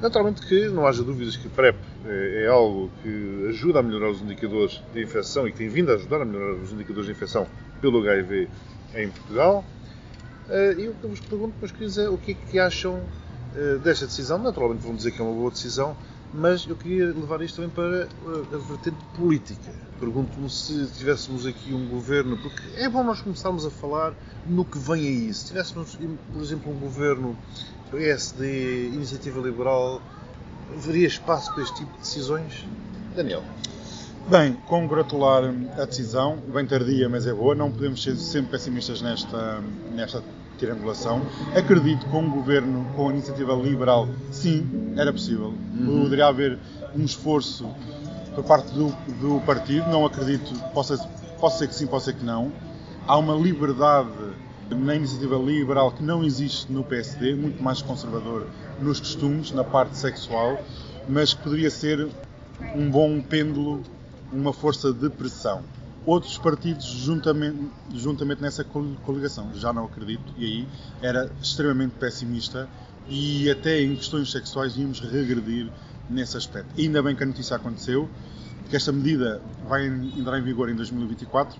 [0.00, 4.22] Naturalmente que não haja dúvidas que PrEP é, é algo que ajuda a melhorar os
[4.22, 7.48] indicadores de infecção e que tem vindo a ajudar a melhorar os indicadores de infecção
[7.80, 8.48] pelo HIV
[8.94, 9.64] em Portugal.
[10.48, 13.00] Eh, E o que eu vos pergunto, meus queridos, é o que é que acham
[13.56, 14.38] eh, desta decisão?
[14.38, 15.96] Naturalmente vão dizer que é uma boa decisão,
[16.32, 19.72] mas eu queria levar isto também para eh, a vertente política.
[19.98, 24.14] Pergunto-me se tivéssemos aqui um governo, porque é bom nós começarmos a falar
[24.46, 25.34] no que vem aí.
[25.34, 25.98] Se tivéssemos,
[26.32, 27.36] por exemplo, um governo
[27.90, 30.00] PSD, Iniciativa Liberal,
[30.74, 32.66] haveria espaço para este tipo de decisões?
[33.14, 33.42] Daniel.
[34.28, 35.42] Bem, congratular
[35.78, 37.54] a decisão, bem tardia, mas é boa.
[37.54, 39.62] Não podemos ser sempre pessimistas nesta,
[39.94, 40.22] nesta
[40.58, 41.22] triangulação.
[41.56, 45.54] Acredito que com um governo com a iniciativa liberal, sim, era possível.
[46.02, 46.58] Poderia haver
[46.94, 47.74] um esforço
[48.34, 48.88] por parte do,
[49.20, 49.88] do partido.
[49.88, 50.98] Não acredito, possa,
[51.40, 52.52] pode ser que sim, pode ser que não.
[53.06, 54.10] Há uma liberdade
[54.70, 58.46] na iniciativa liberal que não existe no PSD, muito mais conservador
[58.80, 60.58] nos costumes, na parte sexual,
[61.08, 62.08] mas que poderia ser
[62.74, 63.82] um bom pêndulo,
[64.32, 65.62] uma força de pressão.
[66.04, 70.68] Outros partidos, juntamente, juntamente nessa col- coligação, já não acredito, e aí
[71.02, 72.68] era extremamente pessimista
[73.08, 75.70] e até em questões sexuais íamos regredir
[76.08, 76.68] nesse aspecto.
[76.78, 78.08] Ainda bem que a notícia aconteceu,
[78.68, 81.58] que esta medida vai entrar em vigor em 2024.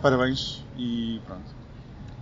[0.00, 1.61] Parabéns e pronto.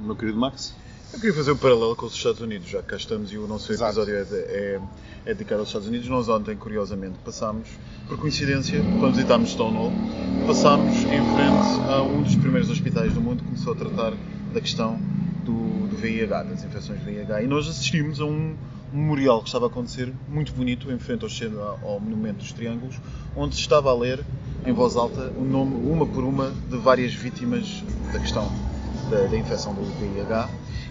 [0.00, 0.74] Meu querido Max.
[1.12, 3.46] Eu queria fazer um paralelo com os Estados Unidos, já que cá estamos e o
[3.46, 4.80] nosso episódio é, é-
[5.26, 6.08] é dedicado aos Estados Unidos.
[6.08, 7.68] Nós ontem, curiosamente, passámos,
[8.06, 9.92] por coincidência, quando visitámos Stonewall,
[10.46, 14.12] passámos em frente a um dos primeiros hospitais do mundo que começou a tratar
[14.54, 15.00] da questão
[15.44, 17.42] do, do VIH, das infecções VIH.
[17.42, 18.54] E nós assistimos a um
[18.92, 22.96] memorial que estava a acontecer, muito bonito, em frente ao, ao Monumento dos Triângulos,
[23.36, 24.24] onde se estava a ler,
[24.64, 27.82] em voz alta, o nome, uma por uma, de várias vítimas
[28.12, 28.48] da questão
[29.10, 30.48] da, da infecção do VIH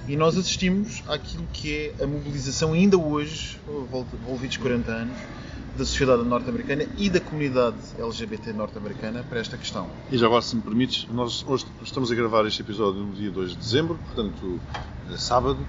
[0.07, 3.57] e nós assistimos àquilo que é a mobilização ainda hoje,
[4.24, 5.17] envolvidos 40 anos,
[5.78, 9.88] da sociedade norte-americana e da comunidade LGBT norte-americana para esta questão.
[10.11, 13.32] E já agora, se me permites, nós hoje estamos a gravar este episódio no dia
[13.32, 14.59] 2 de dezembro, portanto,
[15.13, 15.59] é sábado.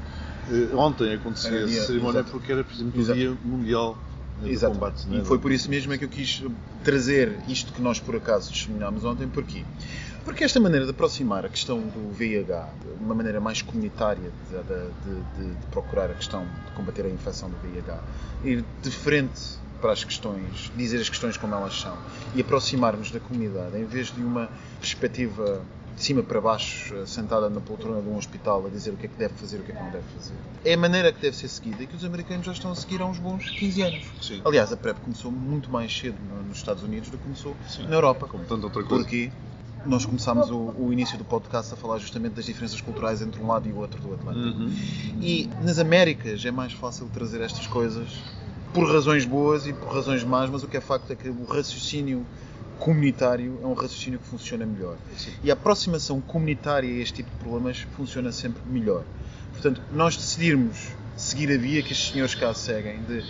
[0.50, 2.32] Eh, Ontem aconteceu a cerimónia exato.
[2.32, 3.04] porque era, por exemplo, o.
[3.14, 3.96] Dia Mundial
[4.40, 4.72] do Exato.
[4.74, 5.06] Combate.
[5.06, 6.42] né, E foi por isso mesmo é que eu quis
[6.82, 9.28] trazer isto que nós por acaso testemunhámos ontem.
[9.28, 9.64] Porquê?
[10.24, 14.56] Porque esta maneira de aproximar a questão do VIH, de uma maneira mais comunitária de,
[14.56, 18.02] de- de- de procurar a questão de combater a infecção do VIH,
[18.44, 19.40] ir de frente
[19.80, 21.96] para as questões, dizer as questões como elas são
[22.34, 25.64] e aproximarmos da comunidade em vez de uma perspectiva
[25.96, 29.08] de cima para baixo, sentada na poltrona de um hospital a dizer o que é
[29.08, 30.34] que deve fazer e o que é que não deve fazer.
[30.64, 33.00] É a maneira que deve ser seguida e que os americanos já estão a seguir
[33.02, 34.04] há uns bons 15 anos.
[34.20, 34.40] Sim.
[34.44, 37.56] Aliás, a PrEP começou muito mais cedo no- nos Estados Unidos do que começou
[37.86, 38.26] na Europa.
[38.26, 39.02] Como tanta outra coisa.
[39.04, 39.30] Porque
[39.86, 43.46] nós começámos o, o início do podcast a falar justamente das diferenças culturais entre um
[43.46, 44.60] lado e o outro do Atlântico.
[44.62, 44.72] Uhum.
[45.20, 48.08] E nas Américas é mais fácil trazer estas coisas
[48.72, 51.44] por razões boas e por razões más, mas o que é facto é que o
[51.44, 52.24] raciocínio
[52.78, 54.96] comunitário é um raciocínio que funciona melhor.
[55.42, 59.04] E a aproximação comunitária a este tipo de problemas funciona sempre melhor.
[59.52, 63.22] Portanto, nós decidirmos seguir a via que estes senhores cá seguem, de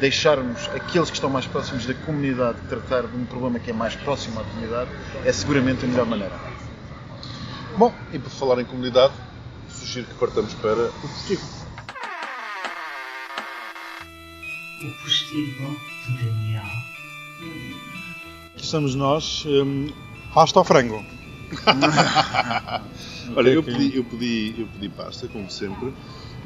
[0.00, 3.94] deixarmos aqueles que estão mais próximos da comunidade tratar de um problema que é mais
[3.96, 4.90] próximo à comunidade,
[5.24, 6.34] é seguramente a melhor maneira.
[7.76, 9.12] Bom, e por falar em comunidade,
[9.68, 11.42] sugiro que partamos para o postigo.
[14.82, 15.76] O postigo
[16.06, 16.62] de Daniel.
[18.54, 19.92] Aqui estamos nós, hum,
[20.32, 21.04] pasta ao frango.
[23.36, 25.92] Olha, eu pedi, eu, pedi, eu pedi pasta, como sempre,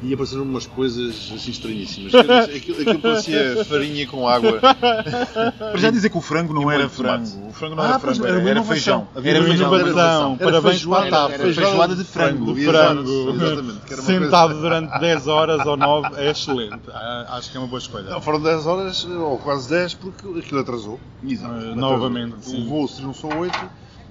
[0.03, 2.13] e apareceram umas coisas assim estranhíssimas.
[2.55, 4.59] Aquilo, aquilo parecia farinha com água.
[4.59, 7.47] Para já dizer que o frango não E era frango.
[7.49, 9.07] O frango não Ah, era frango, era era, feijão.
[9.15, 9.73] Havia Era feijão.
[9.75, 11.31] Era Parabéns feijoada, para a TAP.
[11.33, 12.53] Era feijoada de frango.
[12.53, 13.29] De frango.
[13.31, 13.79] Exatamente.
[13.85, 16.81] que era uma Sentado coisa- durante 10 horas ou 9 é excelente.
[16.91, 18.09] Ah, Acho que é uma boa escolha.
[18.09, 20.99] Não, foram 10 horas, ou quase 10, porque aquilo atrasou.
[21.23, 21.53] Exato.
[21.53, 21.75] Atrasou.
[21.75, 22.65] novamente, O sim.
[22.67, 23.57] voo seriam só 8,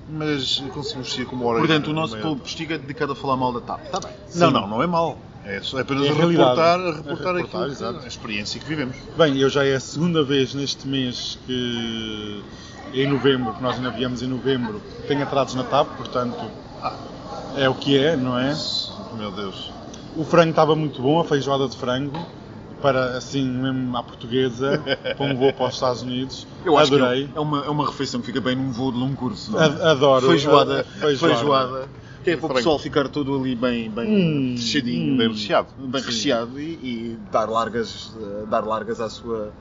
[0.09, 2.23] mas conseguimos sair com uma hora Portanto, o nosso meia.
[2.23, 3.81] polo postigo é dedicado a falar mal da TAP.
[3.85, 4.13] Está bem.
[4.37, 5.19] Não, não, não é mau.
[5.45, 8.97] É só- é apenas É reportar, reportar, reportar, aquilo, que- a experiência que vivemos.
[9.17, 12.43] Bem, eu já é a segunda vez neste mês que
[12.93, 16.51] em novembro, que nós ainda viemos em novembro, tenho atrasos na TAP, portanto
[17.57, 18.55] é o que é, não é?
[19.15, 19.71] Meu Deus.
[20.15, 22.19] O frango estava muito bom, a feijoada de frango,
[22.83, 24.83] para assim mesmo à portuguesa,
[25.17, 26.47] para um voo para os Estados Unidos.
[26.65, 27.29] Eu acho Adorei.
[27.29, 29.53] que é uma, é uma refeição que fica bem num voo de longo curso.
[29.53, 29.67] não é?
[29.67, 30.27] Ad- Adoro.
[30.29, 31.89] Feijoada, a- a feijoada.
[32.23, 35.17] Que é para o pessoal ficar todo ali bem, bem Hum, fechadinho, hum.
[35.17, 35.69] Bem recheado.
[35.79, 39.53] bem recheado e, e dar, largas, eh, dar largas à sua,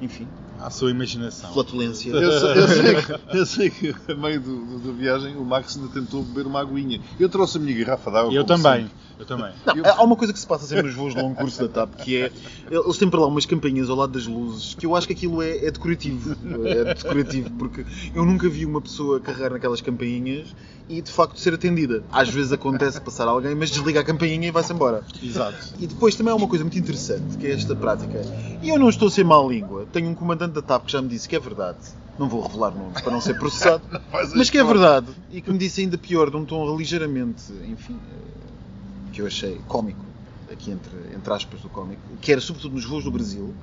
[0.00, 0.28] enfim,
[0.60, 1.52] À sua imaginação.
[1.52, 2.10] flatulência.
[2.10, 5.44] Eu sei, eu sei que, eu sei que a meio do, do- da viagem o
[5.44, 7.00] Max ainda tentou beber uma aguinha.
[7.18, 8.32] Eu trouxe a minha garrafa d'água.
[8.32, 8.82] Eu também.
[8.82, 9.08] sempre.
[9.18, 9.50] Eu também.
[9.66, 11.96] Não, há uma coisa que se passa sempre nos voos de longo curso da TAP,
[11.96, 12.30] que é,
[12.70, 15.42] eles têm para lá umas campainhas ao lado das luzes, que eu acho que aquilo
[15.42, 17.84] é, é decorativo, é decorativo, porque
[18.14, 20.54] eu nunca vi uma pessoa carregar naquelas campainhas
[20.88, 22.04] e de facto ser atendida.
[22.12, 25.02] Às vezes acontece passar alguém, mas desliga a campainha e vai-se embora.
[25.20, 25.74] Exato.
[25.80, 28.22] E depois também há uma coisa muito interessante, que é esta prática.
[28.62, 29.84] E eu não estou a ser má língua.
[29.92, 31.78] Tenho um comandante da TAP que já me disse que é verdade.
[32.18, 33.84] Não vou revelar nomes para não ser processado.
[34.34, 35.06] Mas que é verdade.
[35.30, 39.60] E que me disse ainda pior, de um tom ligeiramente, enfim, eh, que eu achei
[39.68, 40.04] cómico,
[40.50, 43.54] aqui entre, entre aspas do cómico, que era sobretudo nos voos do Brasil,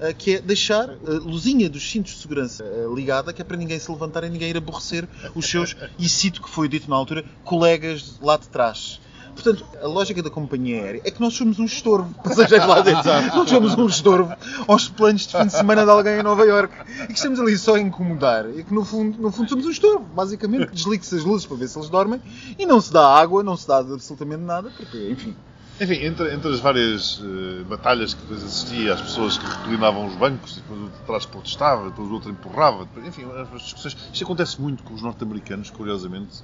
[0.00, 3.56] eh, que é deixar a luzinha dos cintos de segurança eh, ligada, que é para
[3.58, 6.96] ninguém se levantar e ninguém ir aborrecer os seus, e cito que foi dito na
[6.96, 8.98] altura, colegas lá de trás.
[9.34, 13.10] Portanto, a lógica da companhia aérea é que nós somos um estorvo, passageiros lá dentro.
[13.34, 14.34] Nós somos um estorvo
[14.66, 16.74] aos planos de fim de semana de alguém em Nova Iorque
[17.04, 18.48] e que estamos ali só a incomodar.
[18.50, 20.72] E que no fundo, no fundo somos um estorvo, basicamente.
[20.72, 22.20] Desligue-se as luzes para ver se eles dormem
[22.58, 25.34] e não se dá água, não se dá absolutamente nada, porque, enfim.
[25.80, 30.14] Enfim, entre, entre as várias eh, batalhas que depois assistia, as pessoas que reclinavam os
[30.14, 33.96] bancos, depois o de trás protestava, depois o outro empurrava, depois, enfim, as discussões.
[34.12, 36.42] Isto acontece muito com os norte-americanos, curiosamente,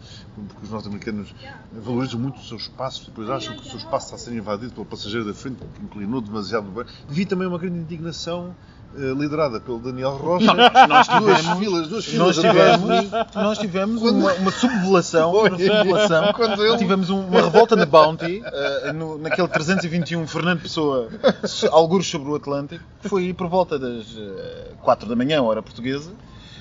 [0.49, 1.35] porque os norte-americanos
[1.71, 4.73] valorizam muito o seu espaço, depois acham que o seu espaço está a ser invadido
[4.73, 6.87] pelo passageiro da frente, que inclinou demasiado bem.
[7.07, 8.57] Vi também uma grande indignação
[8.97, 10.53] liderada pelo Daniel Rocha.
[10.55, 15.51] Nós duas tivemos- filas, duas Nós filas de tivemos, nós tivemos uma, uma subvelação, uma
[15.51, 16.33] subvelação.
[16.33, 21.09] Quando ele- tivemos um- uma revolta na Bounty, eh, no- naquele 321 Fernando Pessoa,
[21.71, 24.07] algures sobre o Atlântico, que foi por volta das
[24.83, 26.11] 4 da manhã, hora portuguesa,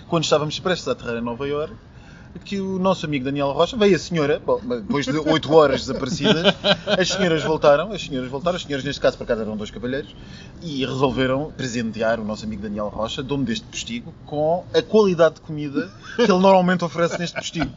[0.08, 1.76] quando estávamos prestes a aterrar em Nova Iorque,
[2.44, 6.54] que o nosso amigo Daniel Rocha veio a senhora, bom, depois de 8 horas desaparecidas,
[6.98, 10.16] as senhoras voltaram, as senhoras voltaram, as senhoras neste caso por acaso eram dois cavalheiros,
[10.62, 15.42] e resolveram presentear o nosso amigo Daniel Rocha, dono deste postigo, com a qualidade de
[15.42, 17.72] comida que ele normalmente oferece neste postigo.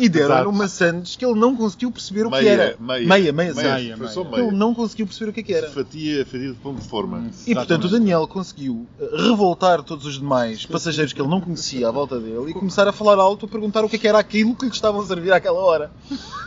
[0.00, 2.76] E deram-lhe uma sandes que ele não conseguiu perceber o que Meia, era.
[2.78, 3.06] meia.
[3.06, 3.54] meia, meia.
[3.54, 3.96] Meia, meia.
[3.96, 4.42] meia.
[4.42, 5.70] Ele não conseguiu perceber o que é que era.
[5.70, 7.30] Fatia, fatia de pão de forma.
[7.46, 11.88] E portanto o Daniel conseguiu eh, revoltar todos os demais passageiros que ele não conhecia
[11.88, 14.18] à volta dele e começar a falar alto a perguntar o que é que era
[14.18, 15.90] aquilo que estavam a servir àquela hora.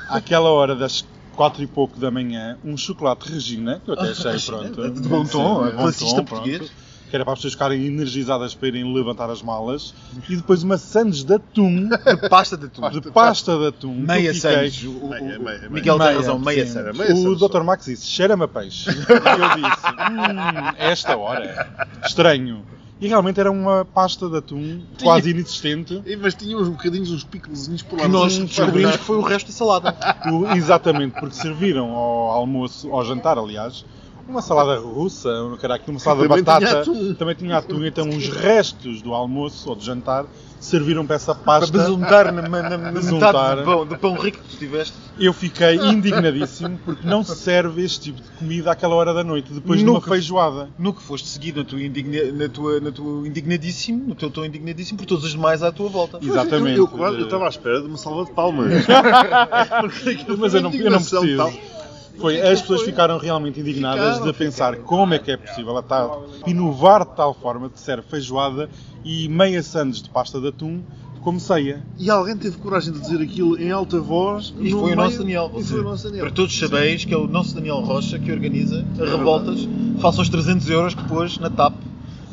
[0.10, 4.40] Àquela hora das quatro e pouco da manhã, um chocolate Regina, que eu até achei
[4.40, 4.90] pronto.
[4.92, 6.58] de bom tom, Sim, é de bom classista tom, português.
[6.60, 6.88] pronto.
[7.10, 9.94] Que era para as pessoas ficarem energizadas para irem levantar as malas.
[10.28, 12.90] E depois uma sandes de atum, De pasta de atum.
[12.90, 13.94] de pasta de atum.
[13.96, 14.84] que Meia sandes.
[14.84, 15.70] O- o- Meia, o- meia, meia.
[15.70, 17.00] Miguel tem razão, meia sandes.
[17.26, 17.62] O Dr.
[17.64, 18.90] Max disse, cheira-me a peixe.
[18.92, 22.66] E eu disse, hum, esta hora, estranho.
[23.00, 26.02] E realmente era uma pasta de atum quase inexistente.
[26.06, 28.06] E, Mas tinha uns bocadinhos, uns picos por lá.
[28.06, 29.96] Que nós descobrimos que foi o resto da salada.
[30.32, 33.86] O- exatamente, porque serviram ao almoço, ao jantar, aliás,
[34.28, 37.14] uma salada russa, um caraca, uma salada de tinha batata, atum.
[37.14, 40.26] também tinha atum, então os restos do almoço ou do jantar
[40.60, 41.78] serviram para essa Para pasta.
[41.78, 43.34] besuntar na, na, na Besuntar.
[43.34, 44.94] metade do pão, do pão rico que tu tiveste.
[45.20, 49.52] Eu fiquei indignadíssimo porque não se serve este tipo de comida àquela hora da noite,
[49.52, 50.10] depois de uma Nunca.
[50.12, 50.70] feijoada.
[50.78, 54.46] No que foste seguido na tua, indigna, na tua, na tua indignadíssimo, no teu tom
[54.46, 56.20] indignadíssimo, por todos os demais à tua volta.
[56.22, 56.78] Exatamente.
[56.78, 58.72] Eu, eu, eu estava à espera de uma salva de palmas.
[60.38, 61.38] Mas eu não, eu não indignação preciso.
[61.44, 61.77] tal.
[62.20, 65.84] Foi, as pessoas ficaram realmente indignadas Ficaram, de pensar como é que é possível a
[65.84, 68.70] tal, inovar de tal forma de ser feijoada
[69.04, 70.82] e meia sandes de pasta de atum
[71.22, 71.84] como ceia.
[71.98, 74.54] E alguém teve coragem de dizer aquilo em alta voz.
[74.60, 75.52] E no foi o nosso Daniel.
[75.58, 76.26] E foi o nosso Daniel.
[76.26, 79.68] Para todos sabeis que é o nosso Daniel Rocha que organiza revoltas
[80.00, 81.74] face aos 300 euros que pôs na TAP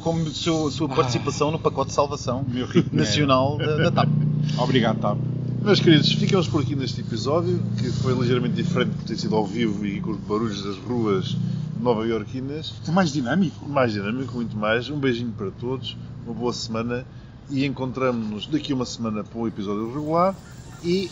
[0.01, 2.45] como seu, sua participação no pacote de salvação
[2.93, 4.09] nacional da, da TAP.
[4.59, 5.18] Obrigado, Tab.
[5.64, 9.46] Meus queridos, ficamos por aqui neste episódio, que foi ligeiramente diferente por ter sido ao
[9.46, 11.34] vivo e com os barulhos das ruas
[11.80, 12.74] nova-iorquinas.
[12.92, 13.66] Mais dinâmico.
[13.66, 14.90] Mais dinâmico, muito mais.
[14.90, 15.96] Um beijinho para todos,
[16.26, 17.06] uma boa semana
[17.48, 20.36] e encontramos-nos daqui uma semana para um episódio regular
[20.84, 21.10] e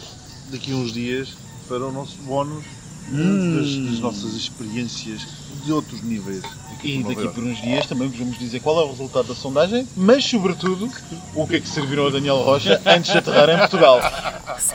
[0.51, 1.35] daqui uns dias
[1.67, 2.63] para o nosso bónus
[3.11, 3.57] Hum.
[3.57, 5.27] das, das nossas experiências
[5.65, 6.43] de outros níveis.
[6.73, 9.35] aqui E daqui por uns dias também vos vamos dizer qual é o resultado da
[9.35, 10.91] sondagem, mas sobretudo
[11.35, 14.01] o que é que serviram a Daniel Rocha antes de aterrar em Portugal.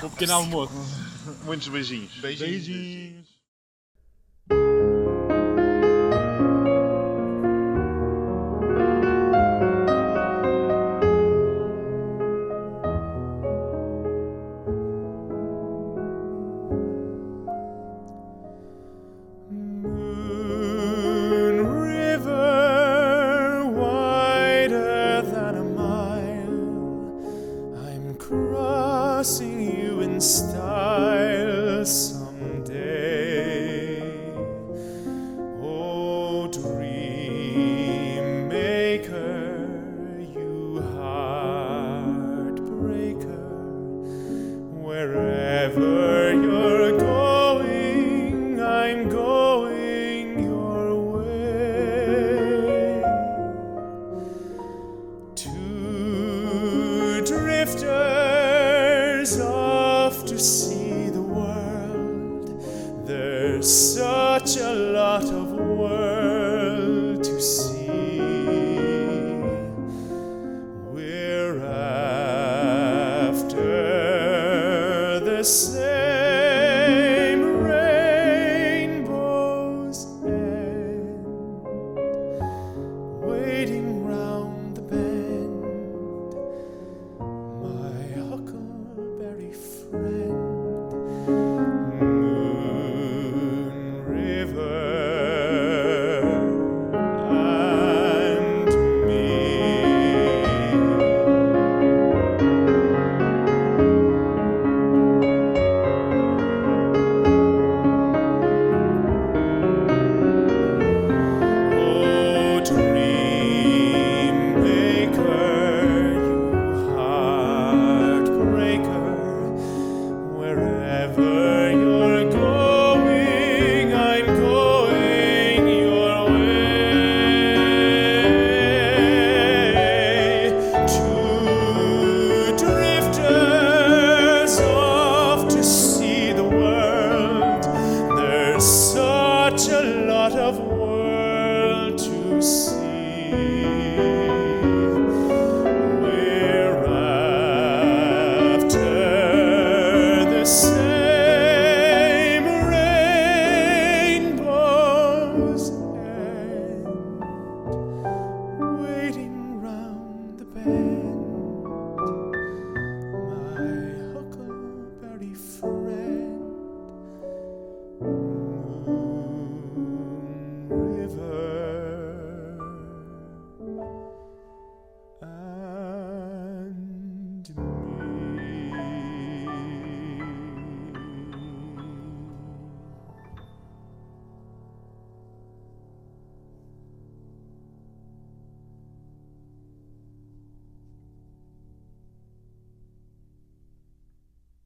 [0.03, 0.73] O pequeno almoço.
[1.45, 2.11] Muitos beijinhos.
[2.21, 3.26] Beijinhos.